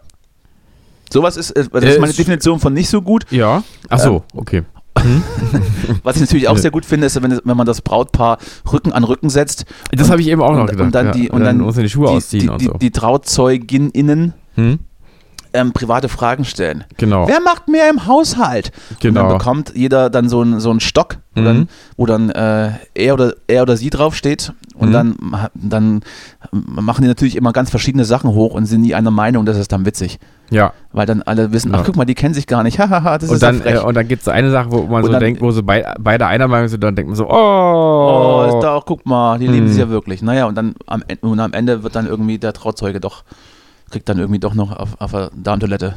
[1.12, 3.26] Sowas ist, äh, das Äh, ist meine Definition von nicht so gut.
[3.32, 3.63] ja.
[3.89, 4.63] Ach so, okay.
[6.04, 8.38] Was ich natürlich auch sehr gut finde, ist, wenn, wenn man das Brautpaar
[8.72, 9.65] Rücken an Rücken setzt.
[9.92, 10.86] Das Und- habe ich eben auch noch und, gedacht.
[10.86, 11.12] Und dann ja.
[11.13, 12.74] die, und dann muss man die Schuhe die, ausziehen die, und die, so.
[12.74, 14.80] die TrauzeuginInnen hm?
[15.54, 16.84] Ähm, private Fragen stellen.
[16.98, 17.28] Genau.
[17.28, 18.72] Wer macht mehr im Haushalt?
[18.92, 19.28] Und Genau.
[19.30, 21.46] dann bekommt jeder dann so einen so einen Stock, wo Mhm.
[21.46, 24.54] dann, wo dann äh, er, oder, er oder sie draufsteht.
[24.76, 24.94] Und Mhm.
[24.94, 25.16] dann,
[25.56, 26.02] dann
[26.52, 29.46] machen die natürlich immer ganz verschiedene Sachen hoch und sind nie einer Meinung.
[29.46, 30.20] Das ist dann witzig.
[30.52, 30.72] Ja.
[30.94, 31.80] Weil dann alle wissen, Ja.
[31.80, 32.80] ach guck mal, die kennen sich gar nicht.
[32.80, 33.76] Hahaha, das Und ist ja dann, frech.
[33.76, 35.62] äh, und dann gibt es eine Sache, wo man Und so dann- denkt, wo sie
[35.64, 37.34] bei, beide einer Meinung sind, dann denkt man so, oh.
[37.34, 39.68] Oh, ist da auch, guck mal, die lieben Hm.
[39.74, 40.22] sich ja wirklich.
[40.22, 43.24] Naja, und dann am, und am Ende wird dann irgendwie der Trauzeuge doch,
[43.89, 45.95] kriegt dann irgendwie doch noch auf, auf der Darmtoilette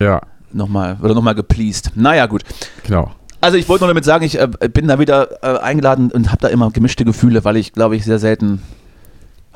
[0.00, 0.20] Ja,
[0.52, 1.92] nochmal, wird er nochmal gepleased.
[1.94, 2.42] Naja, gut.
[2.86, 3.10] genau.
[3.40, 6.38] Also ich wollte nur damit sagen, ich äh, bin da wieder äh, eingeladen und habe
[6.40, 8.62] da immer gemischte Gefühle, weil ich, glaube ich, sehr selten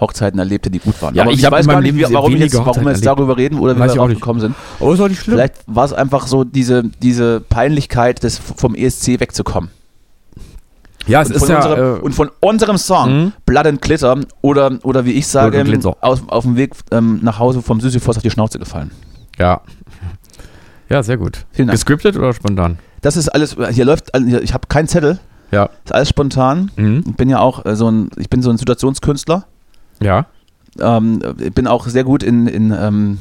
[0.01, 1.15] Hochzeiten erlebte, die gut waren.
[1.15, 3.59] Ja, ich hab in meinem Leben wie- warum, wir jetzt, warum wir jetzt darüber reden
[3.59, 4.21] oder wie Weiß wir ich auch darauf nicht.
[4.21, 4.55] gekommen sind.
[4.81, 5.35] Oh, ist doch nicht schlimm.
[5.37, 9.71] Vielleicht war es einfach so diese, diese Peinlichkeit, des, vom ESC wegzukommen.
[11.07, 11.57] Ja, es Und ist ja.
[11.57, 13.33] unserem, äh, und von unserem Song Mhm.
[13.47, 15.63] Blood and Glitter oder, oder wie ich sage,
[16.01, 18.91] aus, auf dem Weg ähm, nach Hause vom Sisyphos auf die Schnauze gefallen.
[19.39, 19.61] ja.
[20.89, 21.47] Ja, sehr gut.
[21.53, 21.77] Vielen Dank.
[21.79, 22.79] Gescriptet oder spontan?
[23.01, 25.19] Das ist alles, hier läuft, hier- ich habe keinen Zettel,
[25.51, 25.71] Ja.
[25.87, 26.71] ist alles spontan.
[26.77, 27.03] Mhm.
[27.09, 29.47] Ich bin ja auch äh, so ein, ich bin so ein Situationskünstler.
[30.03, 30.27] Ja.
[30.79, 33.19] Ähm, ich bin auch sehr gut in, in, ähm,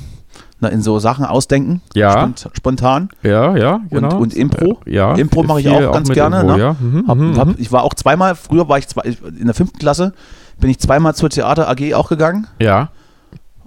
[0.61, 1.81] na, in so Sachen ausdenken.
[1.95, 2.11] Ja.
[2.11, 3.09] Spont, spontan.
[3.23, 4.17] Ja, ja, genau.
[4.17, 4.79] und Impro?
[4.85, 5.15] Ja.
[5.15, 6.61] Impro mache ich viel auch ganz gerne, Impro, ne?
[6.61, 6.75] Ja.
[6.79, 7.55] Mhm, Hab, mhm, hab, mhm.
[7.57, 9.01] ich war auch zweimal, früher war ich zwei,
[9.37, 10.13] in der fünften Klasse,
[10.59, 12.47] bin ich zweimal zur Theater AG auch gegangen.
[12.59, 12.89] Ja.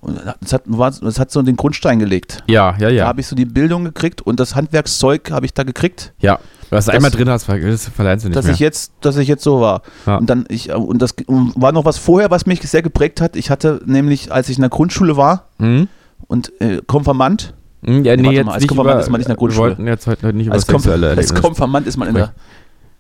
[0.00, 0.62] Und das hat,
[1.02, 2.44] das hat so den Grundstein gelegt.
[2.46, 3.06] Ja, ja, Da ja.
[3.06, 6.38] habe ich so die Bildung gekriegt und das Handwerkszeug habe ich da gekriegt, Ja.
[6.70, 8.54] Was du einmal drin hast, verlernst du nicht dass mehr.
[8.54, 9.82] ich jetzt, dass ich jetzt so war.
[10.06, 10.16] Ja.
[10.16, 13.36] Und dann ich und das und war noch was vorher, was mich sehr geprägt hat.
[13.36, 15.88] Ich hatte nämlich, als ich in der Grundschule war Mhm.
[16.26, 17.54] Und äh, Konfirmand,
[17.86, 19.36] Mhm, Ja, Nee, nee, jetzt mal, als nicht Konfirmand über, ist man nicht in der
[19.36, 19.68] Grundschule.
[19.68, 21.34] wollten jetzt heute nicht über als, Konf als.
[21.34, 22.32] Konfirmand ist man in der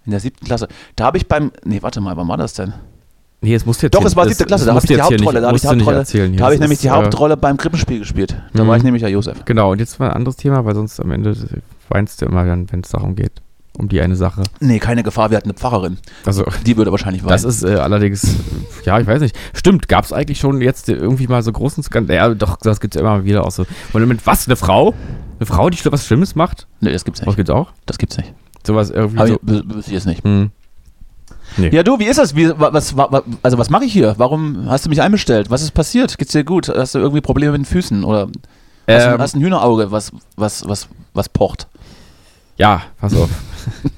[0.04, 0.68] in der siebten Klasse.
[0.96, 2.74] Da habe ich beim, nee, warte mal, wann war das denn?
[3.40, 5.40] Nee, es muss jetzt Doch, es war siebte Klasse, da habe musst ich die Hauptrolle,
[5.40, 7.36] nicht- da habe ich die musst Hauptrolle, erzählen da habe ich nämlich die äh, Hauptrolle
[7.38, 8.36] beim Krippenspiel gespielt.
[8.52, 8.68] Da Mhm.
[8.68, 9.44] war ich nämlich der Josef.
[9.46, 11.34] Genau, und jetzt mal ein anderes Thema, weil sonst am Ende
[11.88, 13.32] weinst du immer dann, wenn es darum geht.
[13.78, 14.42] Um die eine Sache.
[14.60, 15.98] Nee, keine Gefahr, wir hatten eine Pfarrerin.
[16.24, 17.30] Also, Die würde wahrscheinlich weinen.
[17.32, 18.36] das ist äh, allerdings,
[18.84, 19.36] ja, ich weiß nicht.
[19.52, 22.16] Stimmt, gab es eigentlich schon jetzt irgendwie mal so großen Skandal?
[22.16, 23.66] Ja, doch, das gibt es ja immer wieder auch so.
[23.92, 24.46] Und mit was?
[24.46, 24.94] Eine Frau?
[25.40, 26.66] Eine Frau, die was Schlimmes macht?
[26.80, 27.36] nee, das gibt's Was nicht.
[27.36, 27.72] gibt's auch?
[27.86, 28.32] Das gibt's nicht.
[28.66, 29.38] Sowas irgendwie Aber so.
[29.42, 30.24] wüsste ich jetzt nicht.
[30.24, 30.50] Hm.
[31.70, 32.34] Ja, du, wie ist das?
[32.34, 34.14] Wie, wa- was, wa- wa- also, was mache ich hier?
[34.18, 35.50] Warum hast du mich einbestellt?
[35.50, 36.16] Was ist passiert?
[36.18, 36.68] Geht's dir gut?
[36.68, 38.02] Hast du irgendwie Probleme mit den Füßen?
[38.04, 38.22] Oder
[38.88, 41.68] hast, du, Ähm, hast ein Hühnerauge, was, was, was, was pocht?
[42.56, 43.30] Ja, pass auf.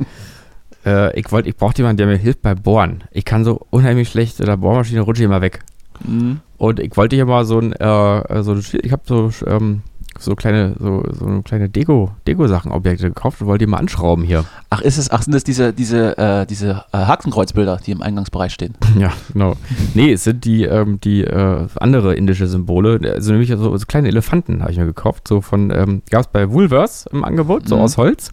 [0.87, 3.05] äh, ich wollte, ich brauchte jemanden, der mir hilft beim Bohren.
[3.11, 5.61] Ich kann so unheimlich schlecht, mit der Bohrmaschine rutsche ich immer weg.
[6.07, 6.41] Mhm.
[6.59, 9.83] Und ich wollte hier mal so ein, äh, so ein ich habe so, ähm,
[10.19, 14.47] so kleine, so, so kleine Deko, Deko-Sachen, Objekte gekauft und wollte die mal anschrauben hier.
[14.71, 18.53] Ach, ist es, ach, sind das diese, diese, äh, diese äh, Hakenkreuzbilder, die im Eingangsbereich
[18.53, 18.75] stehen?
[18.99, 19.57] Ja, genau.
[19.93, 24.09] Nee, es sind die, ähm, die äh, andere indische Symbole, also nämlich so, so kleine
[24.09, 27.77] Elefanten habe ich mir gekauft, so von, ähm, gab es bei Woolworths im Angebot, so
[27.77, 27.83] Mhm.
[27.83, 28.31] aus Holz.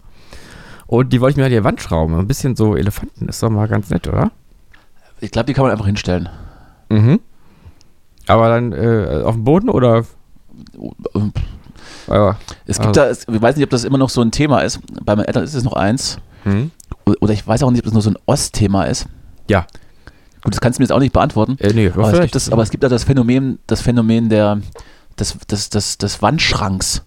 [0.88, 2.16] Und die wollte ich mir an die Wand schrauben.
[2.20, 4.32] Ein bisschen so Elefanten ist doch mal ganz nett, oder?
[5.22, 6.30] Ich glaube, die kann man einfach hinstellen.
[6.90, 7.20] Mhm.
[8.28, 10.04] Aber dann äh, auf dem Boden oder?
[12.08, 12.34] Äh,
[12.66, 14.60] Es gibt Also- da, es- ich weiß nicht, ob das immer noch so ein Thema
[14.60, 14.80] ist.
[15.04, 16.18] Bei meinen Eltern ist es noch eins.
[16.44, 16.72] hm?
[17.06, 19.08] Oder ich weiß auch nicht, ob das nur so ein Ostthema ist.
[19.50, 19.66] Ja.
[20.44, 21.58] Gut, das kannst du mir jetzt auch nicht beantworten.
[21.60, 24.60] Äh, nee, Aber es, das, aber es gibt da das Phänomen, das Phänomen der,
[25.20, 27.04] des, des, des, des Wandschranks.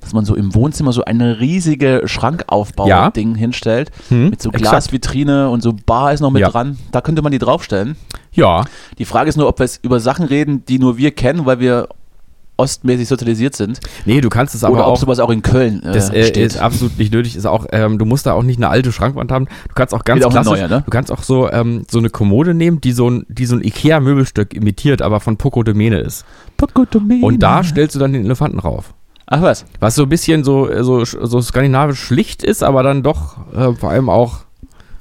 [0.00, 2.08] Dass man so im Wohnzimmer so eine riesige Ja.
[2.08, 3.90] Schrankaufbau-Ding hinstellt.
[4.08, 4.70] Hm, Mit so exakt.
[4.70, 6.48] Glasvitrine und so Bar ist noch mit Ja.
[6.50, 6.78] dran.
[6.90, 7.96] Da könnte man die draufstellen.
[8.32, 8.64] Ja,
[8.98, 11.60] Die Frage ist nur, ob wir jetzt über Sachen reden, die nur wir kennen, weil
[11.60, 11.88] wir
[12.58, 13.80] ostmäßig sozialisiert sind.
[14.04, 14.96] nee, du kannst es aber oder ob auch.
[14.98, 16.36] sowas auch in Köln äh, Das äh, steht.
[16.46, 17.34] ist absolut nicht nötig.
[17.34, 19.46] Ist auch, ähm, du musst da auch nicht eine alte Schrankwand haben.
[19.68, 20.52] Du kannst auch ganz auch klassisch.
[20.60, 20.82] neue, ne?
[20.84, 23.62] Du kannst auch so ähm, so eine Kommode nehmen, die so ein, die so ein
[23.64, 26.24] Ikea-Möbelstück imitiert, aber von Poco Domene ist.
[27.22, 28.94] Und da stellst du dann den Elefanten rauf.
[29.34, 29.64] Ach was.
[29.80, 33.90] Was so ein bisschen so, so, so skandinavisch schlicht ist, aber dann doch äh, vor
[33.90, 34.40] allem auch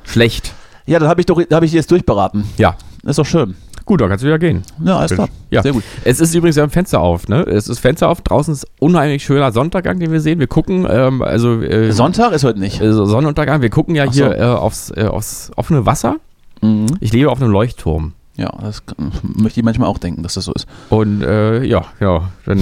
[0.06, 0.54] schlecht.
[0.86, 2.46] Ja, dann habe ich doch, da habe ich jetzt durchberaten.
[2.58, 2.76] Ja.
[3.04, 3.56] Ist doch schön.
[3.84, 4.62] Gut, dann kannst du wieder gehen.
[4.86, 5.28] Ja, alles klar.
[5.50, 5.62] Ja.
[5.64, 5.84] Sehr gut.
[6.06, 7.42] Es ist übrigens ja ein Fenster auf, ne?
[7.42, 8.22] Es ist Fenster auf.
[8.22, 10.40] Draußen ist unheimlich schöner Sonnenuntergang, den wir sehen.
[10.40, 12.80] Wir gucken, ähm, also äh, Sonntag ist heute nicht.
[12.80, 13.62] äh, so Sonnenuntergang.
[13.62, 14.34] Wir gucken ja Ach hier so.
[14.34, 16.16] äh, aufs, äh, aufs offene Wasser.
[16.62, 16.86] Mhm.
[17.02, 18.14] Ich lebe auf einem Leuchtturm.
[18.38, 20.68] Ja, das kann- möchte ich manchmal auch denken, dass das so ist.
[20.90, 22.60] Und äh, ja, ja, dann.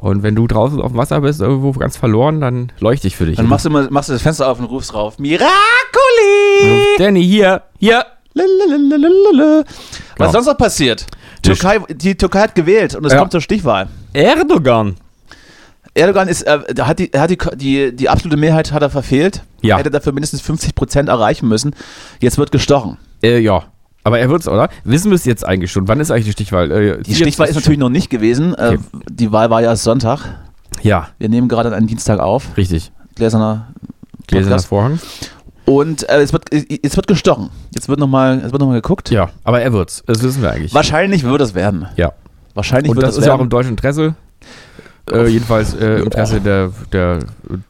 [0.00, 3.26] Und wenn du draußen auf dem Wasser bist, irgendwo ganz verloren, dann leuchte ich für
[3.26, 3.36] dich.
[3.36, 5.18] Dann machst du, machst du das Fenster auf und rufst drauf.
[5.18, 6.96] Miracoli!
[6.98, 8.06] Danny, hier, hier.
[8.32, 9.64] Lalalala.
[9.66, 10.26] Was Genau.
[10.28, 11.06] ist sonst noch passiert?
[11.42, 13.18] Türkei, die Türkei hat gewählt und es Ja.
[13.18, 13.88] kommt zur Stichwahl.
[14.14, 14.96] Erdogan.
[15.92, 19.42] Erdogan ist, äh, hat, die, hat die, die, die absolute Mehrheit hat er verfehlt.
[19.60, 19.74] Ja.
[19.74, 21.74] Er hätte dafür mindestens 50 Prozent erreichen müssen.
[22.20, 22.96] Jetzt wird gestochen.
[23.22, 23.64] Äh, ja.
[24.04, 24.68] Aber er wird's, oder?
[24.84, 25.86] Wissen wir es jetzt eigentlich schon?
[25.88, 26.70] Wann ist eigentlich die Stichwahl?
[26.70, 28.54] Äh, Die Stichwahl ist natürlich noch nicht gewesen.
[28.54, 28.78] Äh, Okay.
[29.10, 30.20] die Wahl war ja Sonntag.
[30.82, 32.56] Ja, Wir nehmen gerade an einem Dienstag auf.
[32.56, 32.92] richtig.
[33.16, 33.68] Gläserner
[34.26, 34.58] Gläserner.
[34.60, 34.98] Vorhang.
[35.66, 37.50] Und äh, es, wird, äh, es wird gestochen.
[37.74, 39.10] Jetzt wird nochmal noch mal geguckt.
[39.10, 40.02] Ja, aber er wird's.
[40.06, 40.72] Das wissen wir eigentlich.
[40.72, 41.86] Wahrscheinlich wird es werden.
[41.96, 42.12] Ja.
[42.54, 43.46] Wahrscheinlich Und wird das es ist ja auch werden.
[43.46, 44.14] im deutschen Interesse.
[45.12, 47.20] Äh, jedenfalls äh, im Interesse der, der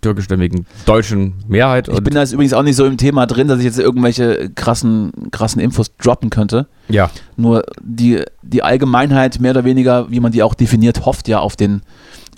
[0.02, 1.88] türkischstämmigen deutschen Mehrheit.
[1.88, 4.50] ich bin da jetzt übrigens auch nicht so im Thema drin, dass ich jetzt irgendwelche
[4.54, 6.66] krassen, krassen Infos droppen könnte.
[6.88, 11.38] ja, Nur die, die Allgemeinheit, mehr oder weniger, wie man die auch definiert, hofft ja
[11.40, 11.82] auf den,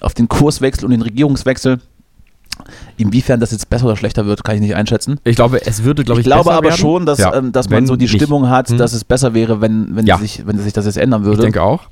[0.01, 1.79] auf den Kurswechsel und den Regierungswechsel.
[2.99, 5.19] Inwiefern das jetzt besser oder schlechter wird, kann ich nicht einschätzen.
[5.25, 6.77] ich glaube, es würde, glaube Ich ich, glaube aber werden.
[6.79, 8.15] schon, dass, Ja, ähm, dass man so die nicht.
[8.15, 8.79] Stimmung hat, Hm.
[8.79, 10.19] dass es besser wäre, wenn, wenn, Ja.
[10.19, 11.39] sich, wenn sich das jetzt ändern würde.
[11.39, 11.85] Ich denke auch.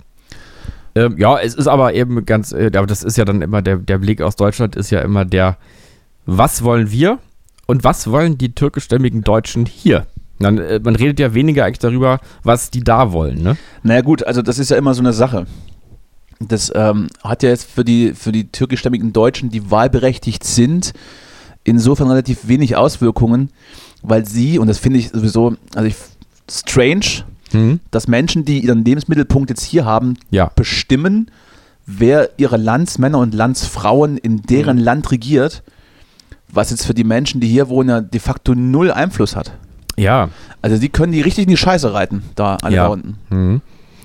[0.94, 3.76] Ähm, ja, es ist aber eben ganz, äh, aber das ist ja dann immer der,
[3.76, 5.56] der Blick aus Deutschland ist ja immer der,
[6.26, 7.18] was wollen wir
[7.66, 10.06] und was wollen die türkischstämmigen Deutschen hier?
[10.40, 13.56] Dann, äh, man redet ja weniger eigentlich darüber, was die da wollen, ne?
[13.82, 15.46] Naja gut, also das ist ja immer so eine Sache.
[16.40, 20.94] Das ähm, hat ja jetzt für die, für die türkischstämmigen Deutschen, die wahlberechtigt sind,
[21.64, 23.50] insofern relativ wenig Auswirkungen,
[24.02, 25.96] weil sie, und das finde ich sowieso, also ich,
[26.50, 27.80] strange, Mhm.
[27.90, 30.50] dass Menschen, die ihren Lebensmittelpunkt jetzt hier haben, Ja.
[30.54, 31.30] bestimmen,
[31.86, 34.82] wer ihre Landsmänner und Landsfrauen in deren Mhm.
[34.84, 35.62] Land regiert,
[36.52, 39.52] was jetzt für die Menschen, die hier wohnen, ja de facto null Einfluss hat.
[39.96, 40.28] Ja.
[40.62, 42.84] Also die können die richtig in die Scheiße reiten, da alle Ja.
[42.84, 43.16] da unten.
[43.30, 43.60] Mhm.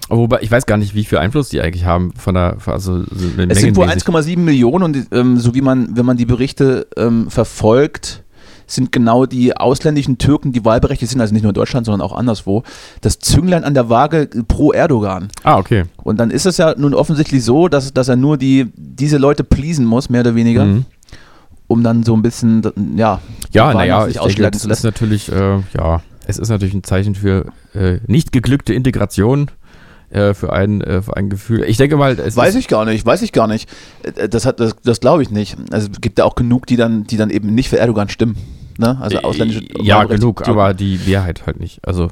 [0.10, 3.06] Wobei, ich weiß gar nicht, wie viel Einfluss die eigentlich haben von der, also so
[3.50, 4.04] Es sind wohl mengenmäßig.
[4.04, 8.22] 1,7 Millionen und ähm, so wie man, wenn man die Berichte ähm, verfolgt,
[8.68, 12.16] sind genau die ausländischen Türken, die wahlberechtigt sind, also nicht nur in Deutschland, sondern auch
[12.16, 12.64] anderswo,
[13.02, 15.28] das Zünglein an der Waage pro Erdogan.
[15.44, 15.84] Ah, okay.
[16.04, 19.44] Und dann ist es ja nun offensichtlich so, dass, dass er nur die, diese Leute
[19.44, 20.86] pleasen muss, mehr oder weniger, Mhm.
[21.68, 22.62] um dann so ein bisschen,
[22.96, 23.20] ja,
[23.52, 27.16] Ja, naja, ich denke, das zu ist natürlich, äh, ja, es ist natürlich ein Zeichen
[27.16, 29.52] für äh, nicht geglückte Integration,
[30.10, 31.64] äh, für, ein, äh, für ein Gefühl.
[31.68, 33.70] Ich denke mal, es Weiß ich gar nicht, weiß ich gar nicht.
[34.04, 35.58] Äh, Das, hat- das, das glaube ich nicht.
[35.72, 38.38] Also es gibt ja auch genug, die dann, die dann eben nicht für Erdogan stimmen.
[38.78, 38.98] Ne?
[39.00, 41.80] Also ausländische Ja, genug, aber die Mehrheit halt nicht.
[41.88, 42.10] Also,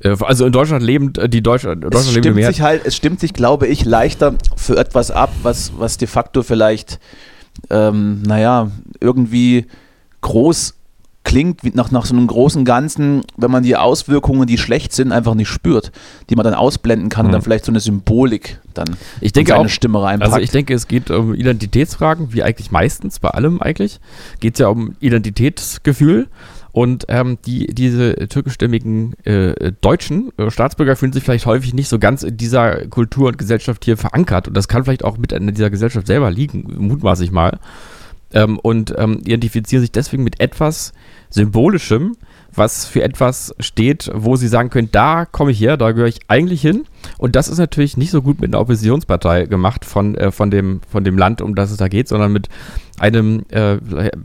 [0.00, 3.20] äh, also in Deutschland lebend, äh, die Deutsch, Deutschland es stimmt sich halt, es stimmt
[3.20, 7.00] sich, glaube ich, leichter für etwas ab, was, was de facto vielleicht,
[7.68, 9.66] ähm, naja, irgendwie
[10.22, 10.74] groß
[11.22, 15.12] klingt, wie nach, nach so einem großen Ganzen, wenn man die Auswirkungen, die schlecht sind,
[15.12, 15.92] einfach nicht spürt,
[16.30, 17.32] die man dann ausblenden kann und Mhm.
[17.32, 20.32] dann vielleicht so eine Symbolik dann Ich denke in seine auch, Stimme reinpackt.
[20.32, 24.00] Also ich denke, es geht um Identitätsfragen, wie eigentlich meistens, bei allem eigentlich.
[24.40, 26.28] Geht es ja um Identitätsgefühl.
[26.72, 31.98] Und ähm, die, diese türkischstämmigen äh, deutschen äh, Staatsbürger fühlen sich vielleicht häufig nicht so
[31.98, 34.46] ganz in dieser Kultur und Gesellschaft hier verankert.
[34.46, 37.58] Und das kann vielleicht auch mit in dieser Gesellschaft selber liegen, mutmaße ich mal.
[38.32, 40.92] Ähm, und ähm, identifizieren sich deswegen mit etwas
[41.30, 42.16] Symbolischem,
[42.54, 46.20] was für etwas steht, wo sie sagen können, da komme ich her, da gehöre ich
[46.28, 46.84] eigentlich hin.
[47.18, 50.80] Und das ist natürlich nicht so gut mit einer Oppositionspartei gemacht von, äh, von, dem,
[50.88, 52.48] von dem Land, um das es da geht, sondern mit
[52.98, 53.78] einem äh,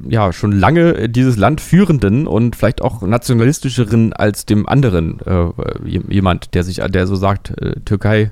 [0.09, 5.47] ja schon lange dieses Land führenden und vielleicht auch nationalistischeren als dem anderen äh,
[5.85, 8.31] jemand, der sich, der so sagt, äh, Türkei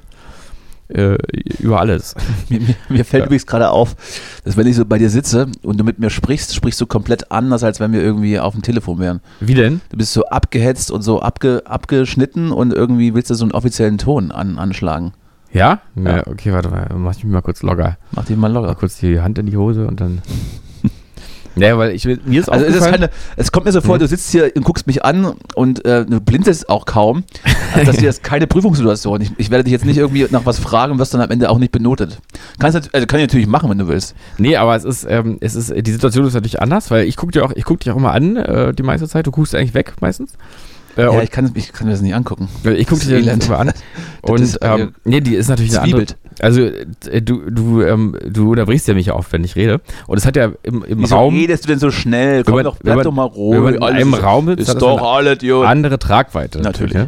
[0.89, 1.17] äh,
[1.59, 2.15] über alles.
[2.49, 3.25] Mir, mir, mir fällt Ja.
[3.27, 3.95] übrigens gerade auf,
[4.43, 7.31] dass wenn ich so bei dir sitze und du mit mir sprichst, sprichst du komplett
[7.31, 9.21] anders, als wenn wir irgendwie auf dem Telefon wären.
[9.39, 9.81] Wie denn?
[9.89, 13.97] Du bist so abgehetzt und so abge, abgeschnitten und irgendwie willst du so einen offiziellen
[13.97, 15.13] Ton an, anschlagen.
[15.51, 15.79] Ja?
[15.95, 16.17] Ja.
[16.17, 16.27] ja?
[16.27, 17.97] Okay, warte mal, mach ich mich mal kurz locker.
[18.11, 18.75] Mach dich mal Mal locker.
[18.75, 20.21] kurz die Hand in die Hose und dann.
[21.55, 23.99] naja, weil ich mir ist Also es, ist keine, es kommt mir so vor, Mhm.
[23.99, 27.23] du sitzt hier und guckst mich an und äh, du blinzelst auch kaum.
[27.75, 29.19] Also das hier ist keine Prüfungssituation.
[29.21, 31.57] Ich, ich werde dich jetzt nicht irgendwie nach was fragen wirst dann am Ende auch
[31.57, 32.19] nicht benotet.
[32.59, 34.13] Kannst, also kann ich natürlich machen, wenn du willst.
[34.37, 37.31] Nee, aber es ist, ähm, es ist, die Situation ist natürlich anders, weil ich gucke
[37.31, 39.25] dir auch, ich guck dich auch immer an, äh, die meiste Zeit.
[39.25, 40.33] Du guckst eigentlich weg meistens.
[40.97, 42.47] Äh, Ja, ich kann, ich kann mir das nicht angucken.
[42.63, 43.43] ich gucke das dir Elend.
[43.47, 43.71] immer an.
[44.21, 46.05] Und ist, äh, ähm, nee, die ist natürlich eine andere.
[46.39, 49.81] Also äh, du, du, ähm, du unterbrichst ja mich oft, wenn ich rede.
[50.07, 52.43] Und es hat ja im, im Wieso Raum redest du denn so schnell?
[52.43, 53.55] Komm man- doch, bleib man- doch mal ruhig.
[53.57, 55.65] wenn man in einem ist- Raum ist das doch eine alles gut.
[55.65, 56.59] andere Tragweite.
[56.61, 56.93] Natürlich.
[56.93, 57.07] ja?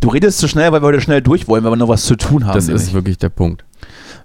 [0.00, 2.16] Du redest zu schnell, weil wir heute schnell durch wollen, weil wir noch was zu
[2.16, 2.54] tun haben.
[2.54, 2.82] Das nämlich.
[2.84, 3.64] ist wirklich der Punkt.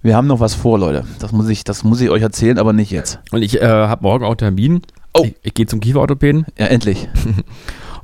[0.02, 1.06] wir haben noch was vor, Leute.
[1.20, 3.20] Das muss ich, das muss ich euch erzählen, aber nicht jetzt.
[3.32, 4.82] Und ich äh, habe morgen auch Termin.
[5.14, 5.24] Oh.
[5.26, 6.46] Ich, ich gehe zum Kieferorthopäden.
[6.58, 7.08] Ja, endlich.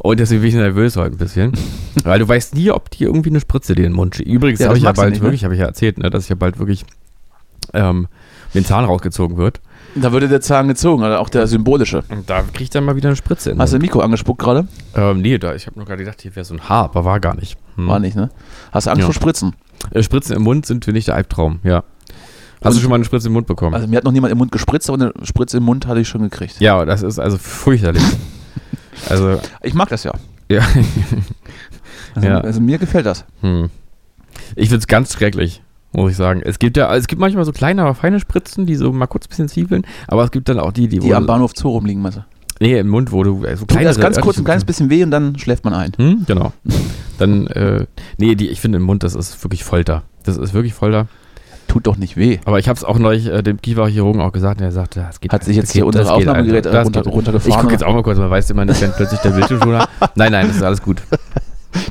[0.06, 1.54] Und deswegen bin ich nervös heute ein bisschen.
[2.04, 4.32] Weil du weißt nie, ob die irgendwie eine Spritze dir in den Mund schieben.
[4.32, 5.26] Übrigens Ja, habe ich ja bald nicht, ne?
[5.26, 6.86] wirklich, habe ich ja erzählt, ne, dass ich ja bald wirklich
[7.74, 8.08] ähm,
[8.54, 9.62] den Zahn rausgezogen wird.
[9.96, 12.04] Da würde der Zahn gezogen, oder auch der symbolische.
[12.10, 13.84] Und da kriege ich dann mal wieder eine Spritze in den Hast du Mund.
[13.84, 14.68] Mikro angespuckt gerade?
[14.96, 17.20] Ähm, nee, da, ich habe nur gerade gedacht, hier wäre so ein Haar, aber war
[17.20, 17.58] gar nicht.
[17.76, 17.88] Hm.
[17.88, 18.30] War nicht, ne?
[18.72, 19.06] Hast du Angst Ja.
[19.06, 19.54] vor Spritzen?
[19.92, 21.84] Äh, Spritzen im Mund sind für mich der Albtraum, ja.
[22.62, 23.74] Hast Und- du schon mal eine Spritze im Mund bekommen?
[23.74, 26.08] Also mir hat noch niemand im Mund gespritzt, aber eine Spritze im Mund hatte ich
[26.08, 26.60] schon gekriegt.
[26.60, 28.04] ja, das ist also fürchterlich.
[29.10, 30.14] also, Ich mag das ja.
[30.50, 30.62] ja.
[32.16, 32.40] Also, Ja.
[32.40, 33.26] also mir gefällt das.
[33.42, 33.70] Hm.
[34.56, 36.42] Ich finde es ganz schrecklich, muss ich sagen.
[36.44, 39.26] Es gibt ja, es gibt manchmal so kleine, aber feine Spritzen, die so mal kurz
[39.26, 42.02] ein bisschen zwiebeln, aber es gibt dann auch die, die, Die am Bahnhof Zoo rumliegen,
[42.02, 42.26] meinst du?
[42.62, 44.90] Nee, im Mund, wo du äh, so Tut kleine erst ganz kurz ein kleines bisschen
[44.90, 45.92] weh und dann schläft man ein.
[45.98, 46.54] Hm, genau.
[47.18, 47.86] Dann, äh,
[48.18, 50.04] nee, die, ich finde im Mund, das ist wirklich Folter.
[50.24, 51.08] Das ist wirklich Folter.
[51.76, 52.40] Tut doch nicht weh.
[52.46, 55.20] Aber ich habe es auch neulich äh, dem Kieferchirurgen auch gesagt und er sagte, das
[55.20, 56.66] geht Hat sich jetzt hier unser Aufnahmegerät.
[56.66, 59.20] Das runter- runtergefahren, Ich gucke jetzt auch mal kurz, man weiß immer nicht, wenn plötzlich
[59.20, 59.72] der Bildschirm schon.
[60.16, 61.02] Nein, nein, das ist alles gut.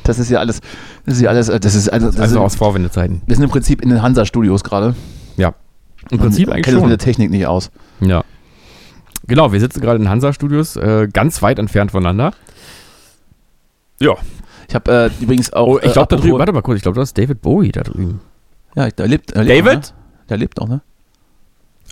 [0.03, 0.61] Das ist ja alles,
[1.05, 3.21] das ist ja alles, äh, das ist, also, das Also sind, aus Vorwendezeiten.
[3.27, 4.95] wir sind im Prinzip in den Hansa-Studios gerade.
[5.37, 5.53] Ja.
[6.09, 6.89] Im Prinzip Man eigentlich kennt schon.
[6.89, 7.69] mit der Technik nicht aus.
[7.99, 8.23] Ja.
[9.27, 12.33] Genau, wir sitzen gerade in Hansa-Studios, äh, ganz weit entfernt voneinander.
[13.99, 14.15] Ja.
[14.67, 15.67] Ich habe äh, übrigens auch.
[15.67, 17.71] Oh, ich äh, glaube da drüben, warte mal kurz, ich glaube, das ist David Bowie
[17.71, 18.19] da drüben.
[18.75, 19.35] Ja, der lebt.
[19.35, 19.77] Der lebt David?
[19.77, 20.25] Auch, ne?
[20.29, 20.81] Der lebt auch, ne?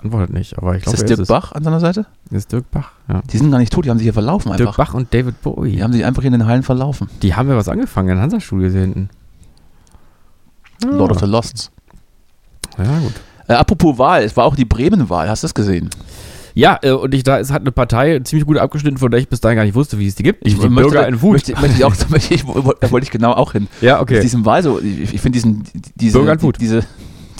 [0.03, 1.27] Antwortet nicht, aber ich Ist glaube, das er Dirk ist.
[1.29, 2.05] Bach an seiner Seite?
[2.25, 3.21] Das ist Dirk Bach, ja.
[3.31, 4.77] Die sind gar nicht tot, die haben sich hier verlaufen Dirk einfach.
[4.77, 5.71] Bach und David Bowie.
[5.71, 7.09] Die haben sich einfach hier in den Hallen verlaufen.
[7.21, 9.09] Die haben ja was angefangen in Hansa-Studios hier hinten.
[10.83, 11.71] Lord of the Losts.
[12.77, 13.13] Ja, gut.
[13.47, 15.89] Äh, apropos Wahl, es war auch die Bremen-Wahl, hast du das gesehen?
[16.55, 19.27] Ja, äh, und ich, da ist, hat eine Partei ziemlich gut abgeschnitten, von der ich
[19.29, 20.45] bis dahin gar nicht wusste, wie es die gibt.
[20.45, 21.33] die möchte- Bürger in Wut.
[21.33, 23.67] Möchte, möchte ich auch, möchte ich, da wollte ich genau auch hin.
[23.81, 24.19] ja, okay.
[24.21, 25.63] diesem Wahl so, ich, ich finde diesen,
[25.95, 26.57] diese, Bürger in Wut.
[26.59, 26.83] diese,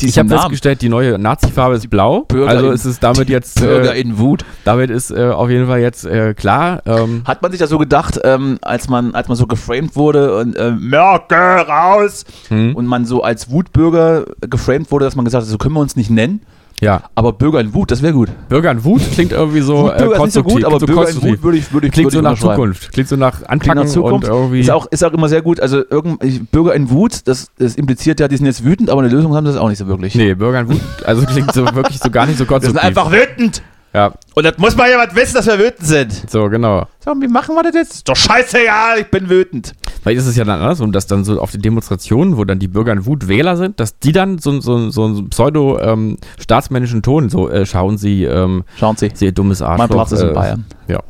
[0.01, 2.21] Ich habe festgestellt, die neue Nazi-Farbe ist blau.
[2.21, 4.43] Bürger also in- ist es damit jetzt, Bürger äh, in Wut.
[4.65, 6.81] damit ist äh, auf jeden Fall jetzt äh, klar.
[6.87, 10.37] Ähm, Hat man sich da so gedacht, ähm, als, man, als man so geframed wurde
[10.39, 15.43] und äh, Merkel raus hm, und man so als Wutbürger geframed wurde, dass man gesagt
[15.43, 16.41] hat, so können wir uns nicht nennen,
[16.83, 18.29] ja, aber Bürger in Wut, das wäre gut.
[18.49, 20.53] Bürger in Wut klingt irgendwie so äh, Wutbürger ist nicht so konstruktiv.
[20.53, 21.37] gut, aber so Bürger in konstruktiv.
[21.37, 22.39] Wut würde ich, würde ich, Klingt würde so nach.
[22.39, 22.91] Zukunft.
[22.93, 24.27] Klingt so nach Anpacken nach Zukunft.
[24.29, 24.59] und irgendwie.
[24.59, 25.59] Ist auch, ist auch immer sehr gut.
[25.59, 29.09] Also irgend, Bürger in Wut, das, das impliziert ja, die sind jetzt wütend, aber eine
[29.09, 30.15] Lösung haben sie das auch nicht so wirklich.
[30.15, 32.85] nee, Bürger in Wut, also klingt so wirklich so gar nicht so Wir sind konstruktiv.
[32.87, 33.61] einfach wütend.
[33.93, 36.29] ja, Und das muss mal jemand wissen, dass wir wütend sind.
[36.29, 36.87] so genau.
[37.03, 37.93] So, wie machen wir das jetzt?
[37.95, 39.73] Ist doch scheißegal, ich bin wütend.
[40.03, 42.67] Vielleicht ist es ja dann andersrum, dass dann so auf den Demonstrationen, wo dann die
[42.67, 47.49] Bürger in Wut Wähler sind, dass die dann so, so, so einen pseudo-staatsmännischen Ton so
[47.49, 49.87] äh, schauen sie, ähm, Schauen Sie, sie dummes Arschloch.
[49.87, 50.65] mein Platz ist in äh, Bayern.
[50.89, 51.01] Ja.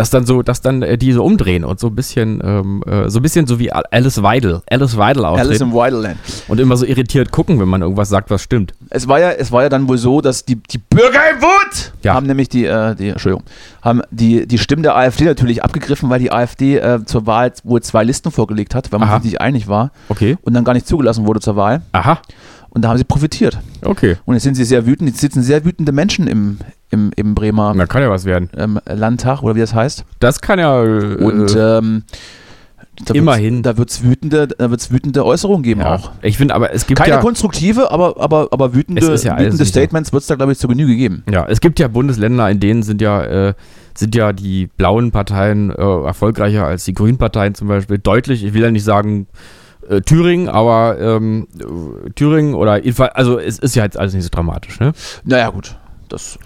[0.00, 3.10] Dass dann so, dass dann äh, die so umdrehen und so ein bisschen, ähm, äh,
[3.10, 6.16] so ein bisschen so wie Alice Weidel, Alice Weidel Alice auftreten im Wildland.
[6.48, 8.72] und immer so irritiert gucken, wenn man irgendwas sagt, was stimmt.
[8.88, 11.92] Es war ja, es war ja dann wohl so, dass die, die Bürger in Wut
[12.02, 12.14] Ja.
[12.14, 13.44] haben nämlich die, äh, die, Entschuldigung,
[13.82, 17.82] haben die, die Stimmen der AfD natürlich abgegriffen, weil die AfD äh, zur Wahl wohl
[17.82, 19.16] zwei Listen vorgelegt hat, weil man Aha.
[19.20, 20.38] sich nicht einig war Okay.
[20.42, 21.82] und dann gar nicht zugelassen wurde zur Wahl.
[21.92, 22.20] Aha.
[22.70, 23.58] Und da haben sie profitiert.
[23.84, 24.16] Okay.
[24.24, 25.10] Und jetzt sind sie sehr wütend.
[25.10, 26.58] Jetzt sitzen sehr wütende Menschen im,
[26.90, 28.50] im, im Bremer Da kann ja was werden.
[28.56, 30.04] ähm, Landtag oder wie das heißt.
[30.18, 30.84] Das kann ja.
[30.84, 32.04] Äh, Und ähm,
[33.04, 33.56] da immerhin.
[33.56, 35.94] Wird's, da wird es wütende, da wird's wütende Äußerungen geben ja.
[35.94, 36.10] auch.
[36.22, 37.20] Ich finde, aber es gibt Keine ja.
[37.20, 39.64] konstruktive, aber, aber, aber wütende, ja wütende.
[39.64, 41.22] Statements wird es da, glaube ich, zur Genüge geben.
[41.30, 43.54] Ja, es gibt ja Bundesländer, in denen sind ja, äh,
[43.96, 47.98] sind ja die blauen Parteien äh, erfolgreicher als die grünen Parteien zum Beispiel.
[47.98, 49.26] Deutlich, ich will ja nicht sagen
[49.88, 54.24] äh, Thüringen, aber ähm, äh, Thüringen oder jedenfalls, also es ist ja jetzt alles nicht
[54.24, 54.92] so dramatisch, ne?
[55.24, 55.76] Naja, gut.
[56.10, 56.38] Das.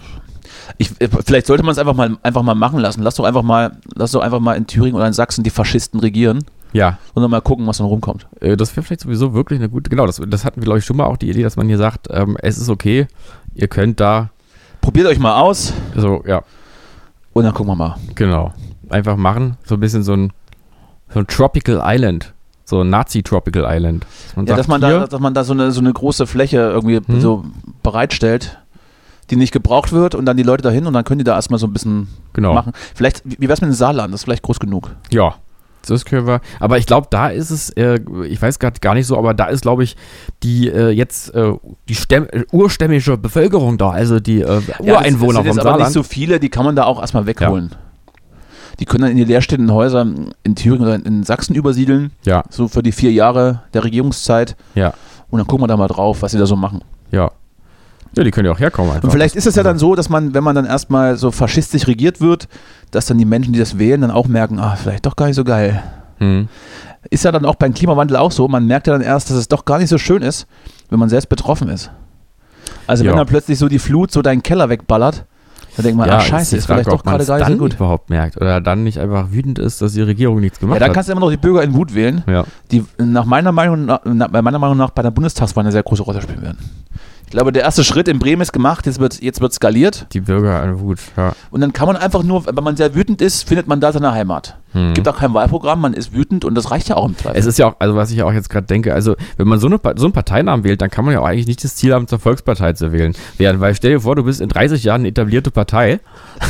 [0.77, 3.01] Ich, äh, vielleicht sollte man es einfach mal, einfach mal machen lassen.
[3.03, 5.99] Lass doch einfach mal, lass doch einfach mal in Thüringen oder in Sachsen die Faschisten
[5.99, 8.27] regieren Ja, und dann mal gucken, was dann rumkommt.
[8.41, 10.85] äh, das wäre vielleicht sowieso wirklich eine gute, genau, das, das hatten wir, glaube ich,
[10.85, 13.07] schon mal auch die Idee, dass man hier sagt, ähm, es ist okay,
[13.53, 14.29] ihr könnt da,
[14.81, 16.43] Probiert euch mal aus so, ja,
[17.33, 17.95] und dann gucken wir mal.
[18.15, 18.53] genau,
[18.89, 20.31] einfach machen, so ein bisschen so ein,
[21.09, 22.33] so ein Tropical Island,
[22.65, 24.05] so ein Nazi-Tropical Island.
[24.35, 26.57] Man Ja, sagt, dass man da, dass man da so eine, so eine große Fläche
[26.59, 27.19] irgendwie Hm.
[27.21, 27.45] so
[27.83, 28.59] bereitstellt,
[29.29, 31.59] die nicht gebraucht wird und dann die Leute dahin und dann können die da erstmal
[31.59, 32.53] so ein bisschen Genau.
[32.53, 32.73] machen.
[32.93, 34.13] Vielleicht, wie wie wär's mit dem Saarland?
[34.13, 34.91] Das ist vielleicht groß genug.
[35.11, 35.35] Ja,
[35.87, 36.41] das können wir.
[36.59, 39.45] Aber ich glaube, da ist es, äh, ich weiß gerade gar nicht so, aber da
[39.45, 39.95] ist, glaube ich,
[40.43, 41.53] die äh, jetzt äh,
[41.87, 45.45] die Stämm, äh, urstämmische Bevölkerung da, also die äh, Ureinwohner das, das vom sind jetzt
[45.45, 45.93] aber nicht Saarland.
[45.93, 47.71] so viele, die kann man da auch erstmal wegholen.
[48.79, 50.05] Die können dann in die leerstehenden Häuser
[50.43, 54.57] in Thüringen oder in Sachsen übersiedeln, ja, so für die vier Jahre der Regierungszeit.
[54.75, 54.93] ja,
[55.29, 56.81] Und dann gucken wir da mal drauf, was sie da so machen.
[57.11, 57.31] ja.
[58.17, 59.03] Ja, die können ja auch herkommen einfach.
[59.05, 61.87] Und vielleicht ist es ja dann so, dass man, wenn man dann erstmal so faschistisch
[61.87, 62.47] regiert wird,
[62.91, 65.35] dass dann die Menschen, die das wählen, dann auch merken, ah, vielleicht doch gar nicht
[65.35, 65.81] so geil.
[66.19, 66.47] Hm.
[67.09, 68.47] Ist ja dann auch beim Klimawandel auch so.
[68.47, 70.47] Man merkt ja dann erst, dass es doch gar nicht so schön ist,
[70.89, 71.91] wenn man selbst betroffen ist.
[72.87, 73.11] Also Ja.
[73.11, 75.25] wenn dann plötzlich so die Flut so deinen Keller wegballert,
[75.75, 77.73] dann denkt man, ja, ah scheiße, ist Frage, vielleicht doch gerade gar nicht so gut.
[77.73, 80.89] überhaupt merkt oder dann nicht einfach wütend ist, dass die Regierung nichts gemacht Ja, dann
[80.89, 80.95] hat.
[80.95, 83.99] kannst du immer noch die Bürger in Wut wählen, Ja, die nach meiner Meinung nach,
[84.05, 86.59] meiner Meinung nach bei der Bundestagswahl eine sehr große Rolle spielen werden.
[87.25, 90.21] Ich glaube, der erste Schritt in Bremen ist gemacht, jetzt wird, jetzt wird skaliert die
[90.21, 91.33] Bürger an Wut, ja.
[91.49, 94.11] und dann kann man einfach nur, wenn man sehr wütend ist, findet man da seine
[94.11, 94.57] Heimat.
[94.75, 94.93] Hm.
[94.93, 97.39] Gibt auch kein Wahlprogramm, man ist wütend und das reicht ja auch im Zweifel.
[97.39, 99.57] Es ist ja auch, also was ich ja auch jetzt gerade denke, also wenn man
[99.57, 101.93] so, eine, so einen Parteinamen wählt, dann kann man ja auch eigentlich nicht das Ziel
[101.93, 103.13] haben, zur Volkspartei zu wählen.
[103.37, 106.01] Während, weil stell dir vor, du bist in 30 Jahren eine etablierte Partei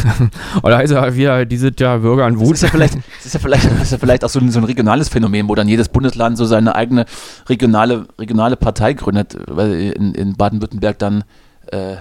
[0.63, 2.55] und da heißt ja wieder, die sind ja Bürger an Das Wut.
[2.55, 4.59] ist ja vielleicht, das ist ja vielleicht, das ist ja vielleicht auch so ein, so
[4.59, 7.05] ein regionales Phänomen, wo dann jedes Bundesland so seine eigene
[7.47, 11.23] regionale, regionale Partei gründet, weil in, in Baden-Württemberg dann
[11.71, 11.97] äh,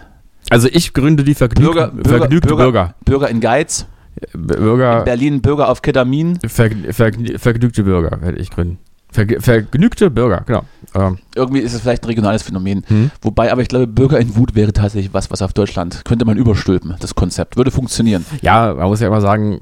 [0.48, 2.94] Also ich gründe die vergnüg Bürger, Bürger, vergnügte Bürger, Bürger.
[3.04, 3.86] Bürger in Geiz,
[4.32, 6.38] Bürger, Berlin Bürger auf Ketamin.
[6.46, 8.78] verg, verg, vergnügte Bürger werde ich gründen.
[9.10, 10.64] Verg, vergnügte Bürger, genau.
[10.94, 12.82] Ähm, Irgendwie ist es vielleicht ein regionales Phänomen.
[12.88, 13.10] hm?
[13.22, 16.36] Wobei, aber ich glaube, Bürger in Wut wäre tatsächlich was, was auf Deutschland könnte man
[16.36, 17.56] überstülpen, das Konzept.
[17.56, 18.26] Würde funktionieren.
[18.42, 19.60] Ja, man muss ja immer sagen,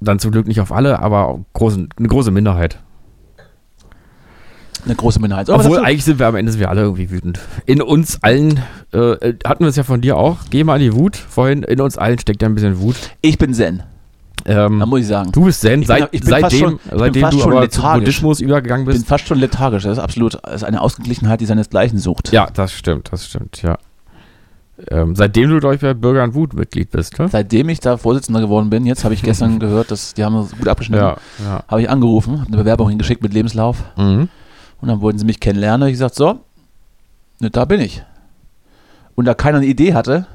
[0.00, 2.78] dann zum Glück nicht auf alle, aber großen, eine große Minderheit.
[4.84, 5.50] Eine große Minderheit.
[5.50, 7.40] Aber Obwohl eigentlich sind wir am Ende sind wir alle irgendwie wütend.
[7.66, 8.60] In uns allen,
[8.92, 11.80] äh, hatten wir es ja von dir auch, geh mal in die Wut vorhin, in
[11.80, 12.96] uns allen steckt ja ein bisschen Wut.
[13.20, 13.82] ich bin Zen,
[14.46, 15.32] Ähm, da muss ich sagen.
[15.32, 17.92] du bist Zen, seit, bin seitdem, schon- seitdem du schon aber zum.
[17.94, 19.08] Buddhismus übergegangen Ich bin bist.
[19.08, 19.82] fast schon lethargisch.
[19.82, 22.32] Das ist absolut das ist eine Ausgeglichenheit, die seinesgleichen sucht.
[22.32, 23.78] Ja, das stimmt, das stimmt, ja.
[24.92, 27.28] Ähm, seitdem du, glaube ich, bei Bürger an Wut Mitglied bist, ne?
[27.28, 30.56] Seitdem ich da Vorsitzender geworden bin, jetzt habe ich gestern gehört, dass die haben das
[30.56, 31.02] gut abgeschnitten.
[31.04, 31.64] Ja, ja.
[31.66, 34.28] Habe ich angerufen, habe eine Bewerbung hingeschickt mit Lebenslauf Mhm.
[34.80, 35.82] Und dann wollten sie mich kennenlernen.
[35.82, 36.40] Hab Ich gesagt, so,
[37.40, 38.02] ne, da bin ich.
[39.14, 40.26] Und da keiner eine Idee hatte,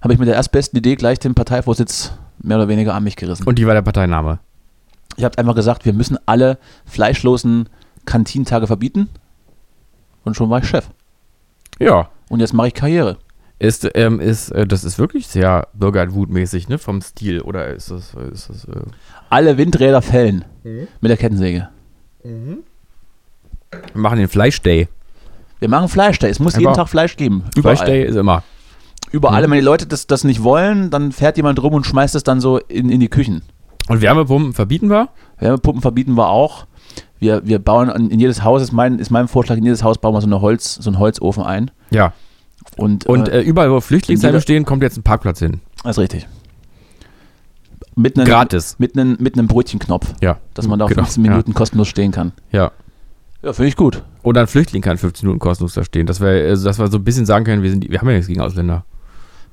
[0.00, 3.46] habe ich mit der erstbesten Idee gleich den Parteivorsitz mehr oder weniger an mich gerissen.
[3.46, 4.38] Und die war der Parteiname.
[5.16, 7.68] ich habe einfach gesagt, wir müssen alle fleischlosen
[8.06, 9.08] Kantintage verbieten.
[10.24, 10.88] Und schon war ich Chef.
[11.78, 12.08] Ja.
[12.28, 13.18] Und jetzt mache ich Karriere.
[13.58, 16.78] Ist, ähm, ist, äh, das ist wirklich sehr Bürger an Wut mäßig, ne?
[16.78, 17.40] Vom Stil.
[17.40, 18.82] Oder ist das, ist das, äh,
[19.30, 20.44] Alle Windräder fällen
[21.00, 21.68] mit der Kettensäge.
[23.70, 24.88] Wir machen den Fleischday.
[25.60, 26.30] Wir machen Fleischday.
[26.30, 27.44] Es muss jeden Einfach- Tag Fleisch geben.
[27.56, 27.76] Überall.
[27.76, 28.42] Fleischday ist immer.
[29.10, 29.46] Überall.
[29.46, 29.50] Mhm.
[29.52, 32.40] Wenn die Leute das, das nicht wollen, dann fährt jemand rum und schmeißt es dann
[32.40, 33.42] so in, in die Küchen.
[33.88, 35.08] Und Wärmepumpen verbieten wir?
[35.38, 36.66] Wärmepumpen verbieten wir auch.
[37.18, 40.14] Wir, wir bauen in jedes Haus, ist mein, ist mein Vorschlag, in jedes Haus bauen
[40.14, 41.70] wir so, eine Holz, so einen Holzofen ein.
[41.90, 42.12] Ja.
[42.76, 45.60] Und, Und äh, äh, überall, wo Flüchtlingsheime stehen, kommt jetzt ein Parkplatz hin.
[45.82, 46.28] das ist richtig.
[47.96, 48.76] Mit einem, Gratis.
[48.78, 50.38] Mit einem, mit einem Brötchenknopf, Ja.
[50.54, 52.32] dass man da Genau, 15 Minuten kostenlos stehen kann.
[52.52, 52.70] Ja.
[53.42, 54.02] Ja, finde ich gut.
[54.22, 56.06] Oder ein Flüchtling kann 15 Minuten kostenlos da stehen.
[56.06, 58.14] Dass wir, also, dass wir so ein bisschen sagen können, wir, sind, wir haben ja
[58.14, 58.84] nichts gegen Ausländer.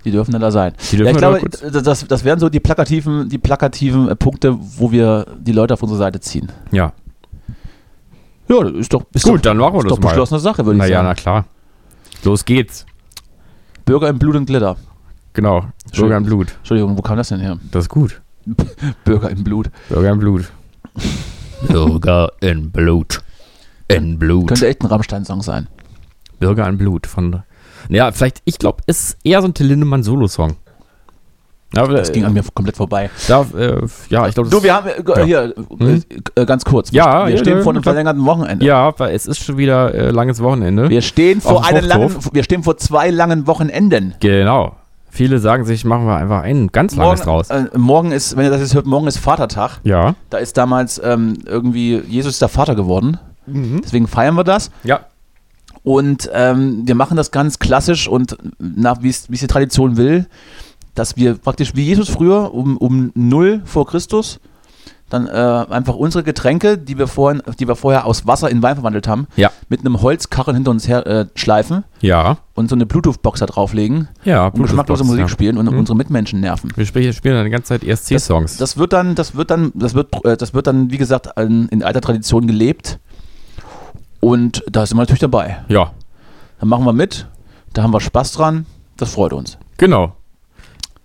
[0.03, 0.73] Die dürfen dann da sein.
[0.91, 4.15] Die dürfen ja, ich da glaube, das, das wären so die plakativen, die plakativen äh,
[4.15, 6.51] Punkte, wo wir die Leute auf unsere Seite ziehen.
[6.71, 6.93] Ja.
[8.47, 10.09] Ja, das ist doch, ist Gut, doch, dann machen wir ist das doch mal.
[10.09, 11.07] beschlossene Sache, würde ich Naja, sagen.
[11.07, 11.45] na klar.
[12.23, 12.85] Los geht's.
[13.85, 14.77] Bürger im Blut und Glitter.
[15.33, 15.65] Genau.
[15.95, 16.55] Bürger im Blut.
[16.57, 17.57] Entschuldigung, wo kam das denn her?
[17.71, 18.21] Das ist gut.
[19.05, 19.69] Bürger im Blut.
[19.89, 20.51] Bürger im Blut.
[21.67, 23.21] Bürger in Blut.
[23.87, 24.47] In Blut.
[24.47, 25.67] Könnte echt ein Rammstein-Song sein.
[26.39, 27.43] Bürger in Blut von.
[27.89, 30.55] Ja, vielleicht, ich glaube, es ist eher so ein Till Lindemann-Solo-Song.
[31.75, 33.09] Ja, Das ging an mir komplett vorbei.
[33.27, 36.03] Da, äh, ja, ich glaube, Du, wir haben äh, hier Hm?
[36.35, 36.91] äh, äh, ganz kurz.
[36.91, 38.65] Ja, wir stehen vor einem verlängerten Wochenende.
[38.65, 40.89] Ja, weil es ist schon wieder äh, langes Wochenende.
[40.89, 44.13] Wir stehen vor einem langen, wir stehen vor zwei langen Wochenenden.
[44.21, 44.75] Genau.
[45.09, 47.49] Viele sagen sich, machen wir einfach ein ganz langes Morgen, draus.
[47.49, 49.79] äh, morgen ist, wenn ihr das jetzt hört, morgen ist Vatertag.
[49.83, 50.15] Ja.
[50.29, 53.17] Da ist damals ähm, irgendwie Jesus der Vater geworden.
[53.47, 54.71] Deswegen feiern wir das.
[54.83, 55.01] Ja.
[55.83, 60.25] Und ähm, wir machen das ganz klassisch und nach wie es die Tradition will,
[60.95, 64.39] dass wir praktisch wie Jesus früher um, um 0 vor Christus
[65.09, 68.73] dann äh, einfach unsere Getränke, die wir, vorhin, die wir vorher aus Wasser in Wein
[68.73, 69.51] verwandelt haben, Ja.
[69.69, 72.39] mit einem Holzkarren hinter uns her äh, schleifen Ja.
[72.55, 75.27] und so eine Bluetooth-Box da drauflegen Ja, und geschmacklose Musik ja.
[75.27, 75.77] spielen und Mhm.
[75.77, 76.71] unsere Mitmenschen nerven.
[76.75, 78.57] Wir spielen, spielen dann die ganze Zeit ESC-Songs.
[78.57, 81.67] Das wird dann, das wird dann, das wird, äh, das wird dann, wie gesagt, in,
[81.69, 82.97] in alter Tradition gelebt.
[84.25, 85.57] Und da sind wir natürlich dabei.
[85.67, 85.91] Ja,
[86.59, 87.27] Da machen wir mit,
[87.73, 88.65] da haben wir Spaß dran,
[88.97, 89.57] das freut uns.
[89.77, 90.15] genau.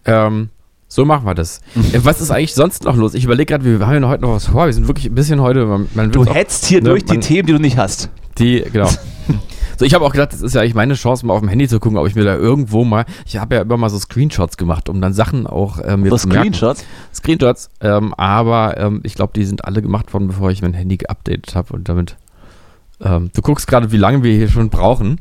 [0.07, 0.49] Ähm,
[0.89, 1.61] so machen wir das.
[1.93, 3.13] Äh, Was ist eigentlich sonst noch los?
[3.15, 4.65] Ich überlege gerade, wir haben ja heute noch was vor.
[4.67, 5.67] Wir sind wirklich ein bisschen heute.
[5.67, 8.09] Man, man Du hetzt hier ne, durch die man- Themen, die du nicht hast.
[8.39, 8.89] Die, genau.
[9.79, 11.67] So, ich habe auch gedacht, das ist ja eigentlich meine Chance, mal auf dem Handy
[11.67, 13.07] zu gucken, ob ich mir da irgendwo mal.
[13.25, 16.23] Ich habe ja immer mal so Screenshots gemacht, um dann Sachen auch äh, mir Was
[16.23, 16.53] zu merken.
[16.53, 16.85] Screenshots?
[17.15, 20.99] Screenshots, ähm, aber ähm, ich glaube, die sind alle gemacht worden, bevor ich mein Handy
[20.99, 22.17] geupdatet habe und damit.
[23.01, 25.21] Ähm, du guckst gerade, wie lange wir hier schon brauchen.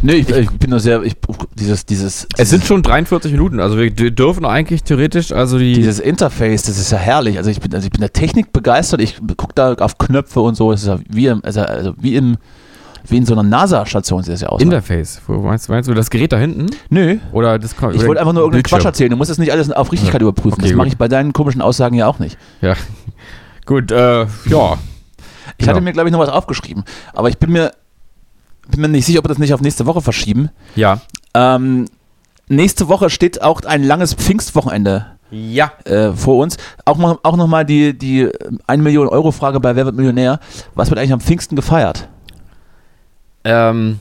[0.00, 1.16] Nee, ich, ich bin nur sehr, ich,
[1.58, 5.72] dieses, dieses, Es sind schon 43 Minuten, also wir dürfen eigentlich theoretisch, also die.
[5.72, 7.36] dieses Interface, das ist ja herrlich.
[7.36, 9.00] Also ich bin, also ich bin der Technik begeistert.
[9.00, 10.70] Ich gucke da auf Knöpfe und so.
[10.70, 12.36] Das ist ja wie, im, also, also wie im,
[13.08, 14.60] wie in so einer NASA-Station sieht das ja aus.
[14.60, 14.64] ne?
[14.64, 15.20] Interface.
[15.26, 16.66] Wo, meinst, meinst du das Gerät da hinten?
[16.90, 17.16] Nö.
[17.32, 19.10] Oder das Ich wollte einfach nur irgendeinen Quatsch erzählen.
[19.10, 20.58] Du musst das nicht alles auf Richtigkeit überprüfen.
[20.60, 22.38] Okay, das mache ich bei deinen komischen Aussagen ja auch nicht.
[22.60, 22.74] Ja.
[23.66, 24.78] Gut, äh, ja.
[25.58, 25.72] Ich Genau.
[25.76, 26.84] hatte mir, glaube ich, noch was aufgeschrieben.
[27.12, 27.72] Aber ich bin mir,
[28.68, 30.50] bin mir nicht sicher, ob wir das nicht auf nächste Woche verschieben.
[30.76, 31.00] Ja.
[31.34, 31.86] Ähm,
[32.48, 35.72] nächste Woche steht auch ein langes Pfingstwochenende Ja.
[35.84, 36.56] äh, vor uns.
[36.84, 38.28] Auch, mal, auch nochmal die, die
[38.66, 40.38] 1 Million Euro Frage bei Wer wird Millionär.
[40.74, 42.08] Was wird eigentlich am Pfingsten gefeiert?
[43.44, 43.98] Ähm,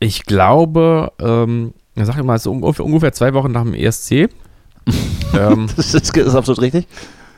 [0.00, 4.10] ich glaube, ähm, sag ich mal, so ungefähr, ungefähr zwei Wochen nach dem ESC.
[5.38, 6.88] ähm, ist, das ist absolut richtig.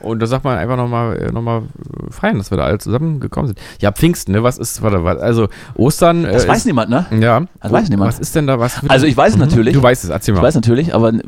[0.05, 1.63] Und da sagt man einfach nochmal noch mal
[2.09, 3.59] feiern, dass wir da alle zusammengekommen sind.
[3.81, 4.43] Ja, Pfingsten, ne?
[4.43, 6.23] Was ist, warte, was, also Ostern.
[6.23, 7.05] Das äh, weiß ist, niemand, ne?
[7.19, 7.41] Ja.
[7.61, 8.09] Das weiß niemand.
[8.13, 8.79] Was ist denn da was?
[8.87, 9.45] Also ich weiß es Mhm.
[9.45, 9.73] natürlich.
[9.73, 10.47] Du weißt es, erzähl Ich mal.
[10.47, 11.21] weiß natürlich, aber äh,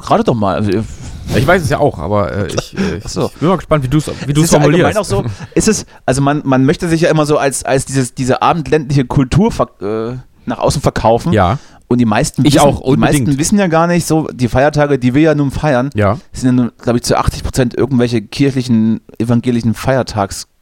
[0.00, 0.54] gerade doch mal.
[0.56, 0.82] Also, äh,
[1.36, 3.26] Ich weiß es ja auch, aber äh, ich, äh, ich, so.
[3.26, 4.98] ich bin mal gespannt, wie du es wie du's ist ja formulierst.
[4.98, 5.24] auch so,
[5.54, 9.04] ist es, also man, man möchte sich ja immer so als, als dieses, diese abendländliche
[9.04, 9.50] Kultur
[9.80, 10.16] äh,
[10.46, 11.32] nach außen verkaufen.
[11.32, 11.58] Ja,
[11.90, 13.40] Und die meisten, Ich wissen, auch, die meisten unbedingt.
[13.40, 16.18] wissen ja gar nicht so, die Feiertage, die wir ja nun feiern, ja.
[16.32, 19.74] sind ja nun, glaube ich, zu 80 Prozent irgendwelche kirchlichen, evangelischen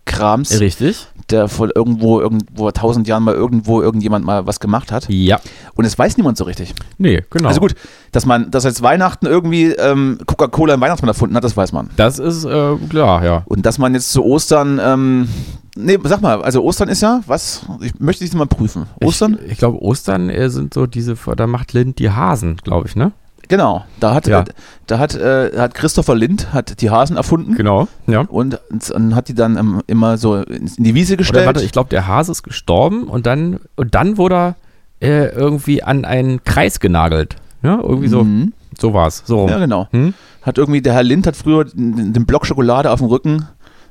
[0.08, 1.06] Feiertagskrams, Richtig.
[1.30, 5.08] der vor irgendwo, irgendwo tausend Jahren mal irgendwo irgendjemand mal was gemacht hat.
[5.08, 5.40] Ja.
[5.74, 6.74] Und es weiß niemand so richtig.
[6.98, 7.48] Nee, genau.
[7.48, 7.74] Also gut,
[8.12, 11.90] dass man, dass jetzt Weihnachten irgendwie ähm, Coca-Cola im Weihnachtsmann erfunden hat, das weiß man.
[11.96, 13.42] Das ist äh, klar, ja.
[13.46, 15.28] Und dass man jetzt zu Ostern, ähm,
[15.76, 17.66] nee, sag mal, also Ostern ist ja, was?
[17.80, 18.86] Ich möchte dich mal prüfen.
[19.02, 19.38] Ostern?
[19.44, 22.96] Ich, ich glaube, Ostern äh, sind so diese, da macht Lind die Hasen, glaube ich,
[22.96, 23.12] ne?
[23.48, 23.84] Genau.
[24.00, 24.44] Da hat, Ja.
[24.86, 27.54] da hat, äh, hat Christopher Lind hat die Hasen erfunden.
[27.56, 27.88] Genau.
[28.06, 28.20] Ja.
[28.28, 28.60] Und,
[28.94, 31.46] und hat die dann ähm, immer so in die Wiese Oder gestellt.
[31.46, 34.54] warte, ich glaube, der Hase ist gestorben und dann, und dann wurde er
[35.00, 37.36] äh, irgendwie an einen Kreis genagelt.
[37.62, 38.22] Ja, irgendwie so.
[38.24, 38.52] Mhm.
[38.78, 39.22] So war es.
[39.26, 39.48] So.
[39.48, 39.88] Ja, genau.
[39.90, 40.14] Hm?
[40.42, 43.46] Hat irgendwie, der Herr Lind hat früher den, Block Schokolade auf dem Rücken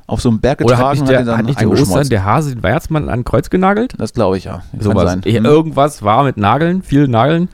[0.06, 1.70] auf so einen Berg Oder hat getragen nicht und der, hat dann hat nicht der
[1.70, 3.96] Ostern, der Hase den Weihnachtsmann an Kreuz genagelt?
[3.98, 4.62] Das glaube ich, ja.
[4.80, 5.22] Sein.
[5.26, 5.46] Eh, Mhm.
[5.46, 7.50] Irgendwas war mit Nageln, vielen Nageln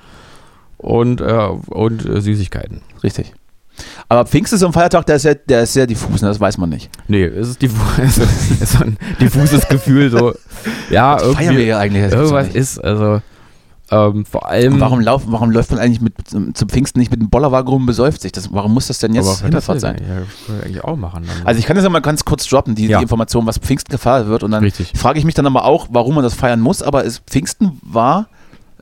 [0.84, 2.82] und, äh, und äh, Süßigkeiten.
[3.04, 3.34] Richtig.
[4.08, 6.28] Aber Pfingst ist so ein Feiertag, der ist sehr, der ist sehr diffus, ne?
[6.28, 6.92] das weiß man nicht.
[7.08, 10.34] Nee, es ist, diffu es ist, so ein diffuses Gefühl, so,
[10.92, 12.12] ja, Was feiern wir irgendwie, hier eigentlich?
[12.12, 13.22] Irgendwas ist, also,
[13.92, 14.74] ähm, vor allem.
[14.74, 17.82] Und warum, lauf, warum läuft man eigentlich mit, zum Pfingsten nicht mit dem Bollerwagen rum
[17.82, 18.32] und besäuft sich?
[18.32, 19.98] Das, warum muss das denn jetzt aber Hinterfahrt sein?
[19.98, 21.26] Ja, das können wir eigentlich auch machen.
[21.28, 21.46] Dann.
[21.46, 23.00] Also ich kann das ja mal ganz kurz droppen, die, Ja.
[23.00, 24.44] die Information, was Pfingsten gefeiert wird.
[24.44, 26.82] Und dann frage ich mich dann aber auch, warum man das feiern muss.
[26.82, 28.30] Aber es, Pfingsten war,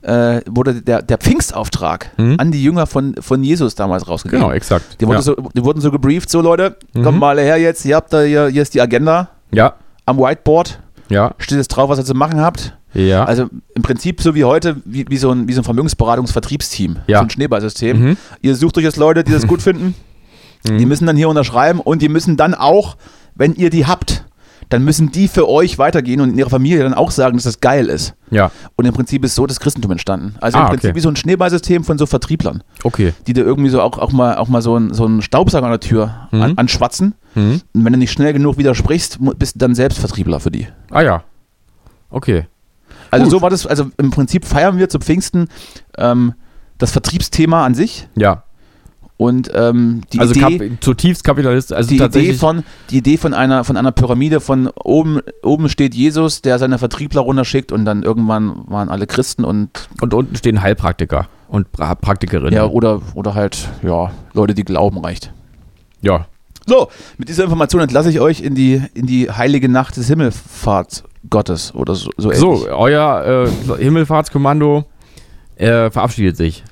[0.02, 2.36] äh, wurde der, der Pfingstauftrag Mhm.
[2.40, 4.42] an die Jünger von, von Jesus damals rausgegeben.
[4.42, 5.00] genau, exakt.
[5.00, 5.22] Die, wurde ja.
[5.22, 7.20] so, die wurden so gebrieft, so Leute, kommt Mhm.
[7.20, 9.74] mal her jetzt, ihr habt da hier, hier ist die Agenda ja,
[10.06, 10.80] am Whiteboard,
[11.10, 12.76] ja, steht jetzt drauf, was ihr zu machen habt.
[12.94, 13.24] Ja.
[13.24, 16.98] Also im Prinzip so wie heute, wie, wie so ein, wie so ein Vermögensberatungsvertriebsteam.
[17.08, 17.20] Ja.
[17.20, 18.00] So ein Schneeballsystem.
[18.02, 18.18] Mhm.
[18.42, 19.96] Ihr sucht euch jetzt Leute, die das gut finden.
[20.68, 22.96] Die müssen dann hier unterschreiben und die müssen dann auch,
[23.34, 24.21] wenn ihr die habt,
[24.72, 27.60] dann müssen die für euch weitergehen und in ihrer Familie dann auch sagen, dass das
[27.60, 28.16] geil ist.
[28.32, 30.36] ja, Und im Prinzip ist so das Christentum entstanden.
[30.42, 30.96] Also Ah, im Prinzip okay.
[30.96, 33.14] wie so ein Schneeballsystem von so Vertrieblern, okay.
[33.28, 35.72] die dir irgendwie so auch, auch mal, auch mal so einen so einen Staubsauger an
[35.74, 36.42] der Tür Mhm.
[36.42, 37.14] an, anschwatzen.
[37.36, 37.62] Mhm.
[37.74, 40.68] Und wenn du nicht schnell genug widersprichst, bist du dann selbst Vertriebler für die.
[40.90, 41.24] Ah ja.
[42.10, 42.48] Okay.
[43.12, 43.32] Also Gut.
[43.32, 45.48] so war das, also im Prinzip feiern wir zu Pfingsten
[45.98, 46.34] ähm,
[46.78, 48.44] das Vertriebsthema an sich Ja.
[49.22, 53.36] Und ähm, die also Idee, kap zutiefst Kapitalist, also die Idee von die Idee von
[53.36, 58.02] einer von einer Pyramide von oben oben steht Jesus, der seine Vertriebler runterschickt und dann
[58.02, 59.70] irgendwann waren alle Christen und
[60.02, 62.52] und unten stehen Heilpraktiker und pra Praktikerinnen.
[62.52, 65.32] ja oder oder halt ja Leute, die glauben reicht.
[66.02, 66.26] ja.
[66.68, 71.04] So, mit dieser Information entlasse ich euch in die in die heilige Nacht des Himmelfahrts
[71.30, 74.86] Gottes oder so so, So, euer äh, Himmelfahrtskommando
[75.58, 76.64] äh, verabschiedet sich.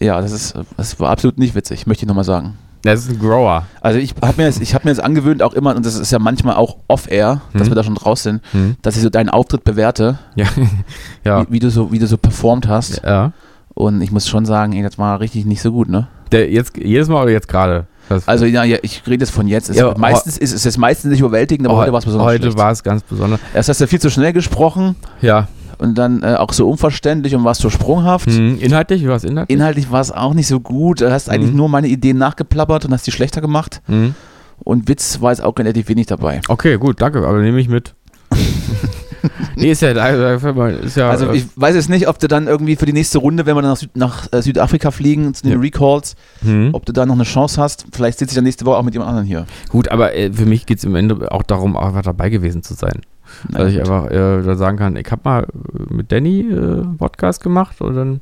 [0.00, 2.54] Ja, das ist das war absolut nicht witzig, möchte ich nochmal sagen.
[2.82, 3.64] Das ist ein Grower.
[3.80, 6.12] Also ich habe mir, jetzt- ich hab mir jetzt angewöhnt, auch immer, und das ist
[6.12, 7.70] ja manchmal auch off-air, dass Mhm.
[7.70, 8.76] wir da schon raus sind, Hm.
[8.82, 10.46] dass ich so deinen Auftritt bewerte, Ja.
[11.24, 11.42] ja.
[11.48, 13.02] wie, wie, du so, wie du so performt hast.
[13.04, 13.32] ja.
[13.76, 16.06] Und ich muss schon sagen, ey, das war richtig nicht so gut, ne?
[16.30, 17.86] Der jetzt jedes Mal oder jetzt gerade?
[18.26, 19.68] Also ja, ja ich rede jetzt von jetzt.
[19.70, 22.26] Es, Ja, meistens ist es ist meistens nicht überwältigend, aber Oh, heute war es besonders
[22.28, 23.40] Heute war es ganz besonders.
[23.54, 25.48] Erst hast du viel zu schnell gesprochen Ja.
[25.78, 28.30] Und dann äh, auch so unverständlich und warst so sprunghaft.
[28.30, 28.58] Hm.
[28.60, 29.56] Inhaltlich, wie war es inhaltlich?
[29.56, 31.00] Inhaltlich war es auch nicht so gut.
[31.00, 31.56] Du hast eigentlich Mhm.
[31.56, 33.82] nur meine Ideen nachgeplappert und hast die schlechter gemacht.
[33.86, 34.14] Hm.
[34.62, 36.40] Und Witz war jetzt auch relativ wenig dabei.
[36.48, 37.94] Okay, gut, danke, aber nehme ich mit.
[39.56, 42.76] nee, ist ja, ist ja Also äh, ich weiß jetzt nicht, ob du dann irgendwie
[42.76, 45.52] für die nächste Runde, wenn wir dann nach, Süd nach äh, Südafrika fliegen, zu den
[45.52, 45.58] Ja.
[45.58, 46.70] Recalls, hm.
[46.72, 47.86] ob du da noch eine Chance hast.
[47.92, 49.46] Vielleicht sitze ich dann nächste Woche auch mit jemand anderen hier.
[49.70, 52.74] Gut, aber äh, für mich geht es im Ende auch darum, einfach dabei gewesen zu
[52.74, 53.00] sein.
[53.48, 57.42] Na Dass ich einfach äh, sagen kann, ich habe mal äh, mit Danny äh, Podcast
[57.42, 58.20] gemacht und dann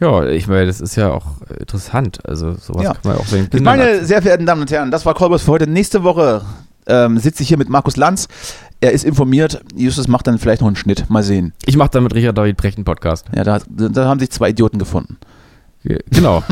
[0.00, 2.20] ja, ich meine, das ist ja auch interessant.
[2.26, 2.92] Also sowas Ja.
[2.94, 5.50] kann man auch seinen Ich meine, sehr verehrten Damen und Herren, das war Kolbers für
[5.50, 5.66] heute.
[5.66, 6.40] Nächste Woche
[6.86, 8.26] ähm, sitze ich hier mit Markus Lanz.
[8.80, 9.62] Er ist informiert.
[9.76, 11.10] Justus macht dann vielleicht noch einen Schnitt.
[11.10, 11.52] Mal sehen.
[11.66, 13.26] Ich mache dann mit Richard David Brecht einen Podcast.
[13.36, 15.18] Ja, da, da haben sich zwei Idioten gefunden.
[15.84, 16.42] Ge- Genau.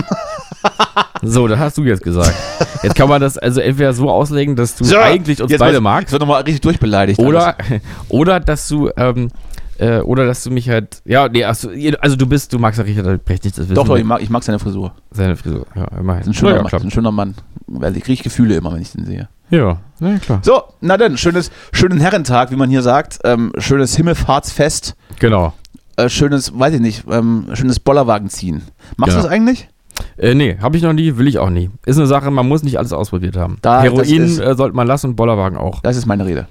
[1.23, 2.35] so, das hast du jetzt gesagt.
[2.83, 6.21] Jetzt kann man das also entweder so auslegen, dass du eigentlich uns beide magst, wird
[6.21, 7.19] nochmal richtig durchbeleidigt.
[7.19, 7.57] oder,
[8.09, 9.31] oder dass du ähm,
[9.79, 11.71] äh, oder dass du mich halt ja nee also,
[12.01, 14.31] also du bist du magst ja Richard Brecht nicht das Doch, doch, ich mag, ich
[14.31, 14.93] mag seine Frisur.
[15.11, 17.35] seine Frisur ja immerhin Ist ein schöner, ja, Mann, ein schöner Mann.
[17.67, 19.29] Weil ich kriege Gefühle immer, wenn ich den sehe.
[19.51, 23.19] ja na klar So, na dann, schönes, schönen Herrentag, wie man hier sagt.
[23.25, 24.95] Ähm, schönes Himmelfahrtsfest.
[25.19, 25.53] genau
[25.97, 28.63] Äh, schönes, weiß ich nicht, ähm, schönes Bollerwagen ziehen.
[28.97, 29.17] Machst Genau.
[29.17, 29.69] du das eigentlich?
[30.17, 32.63] Äh, nee habe ich noch nie will ich auch nie ist eine Sache man muss
[32.63, 35.97] nicht alles ausprobiert haben Da- Heroin ist- äh, sollte man lassen und Bollerwagen auch Das
[35.97, 36.47] ist meine Rede.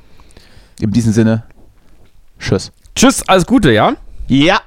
[0.80, 1.43] In diesem Sinne,
[2.39, 2.72] tschüss.
[2.95, 3.93] tschüss alles Gute ja
[4.28, 4.60] Ja.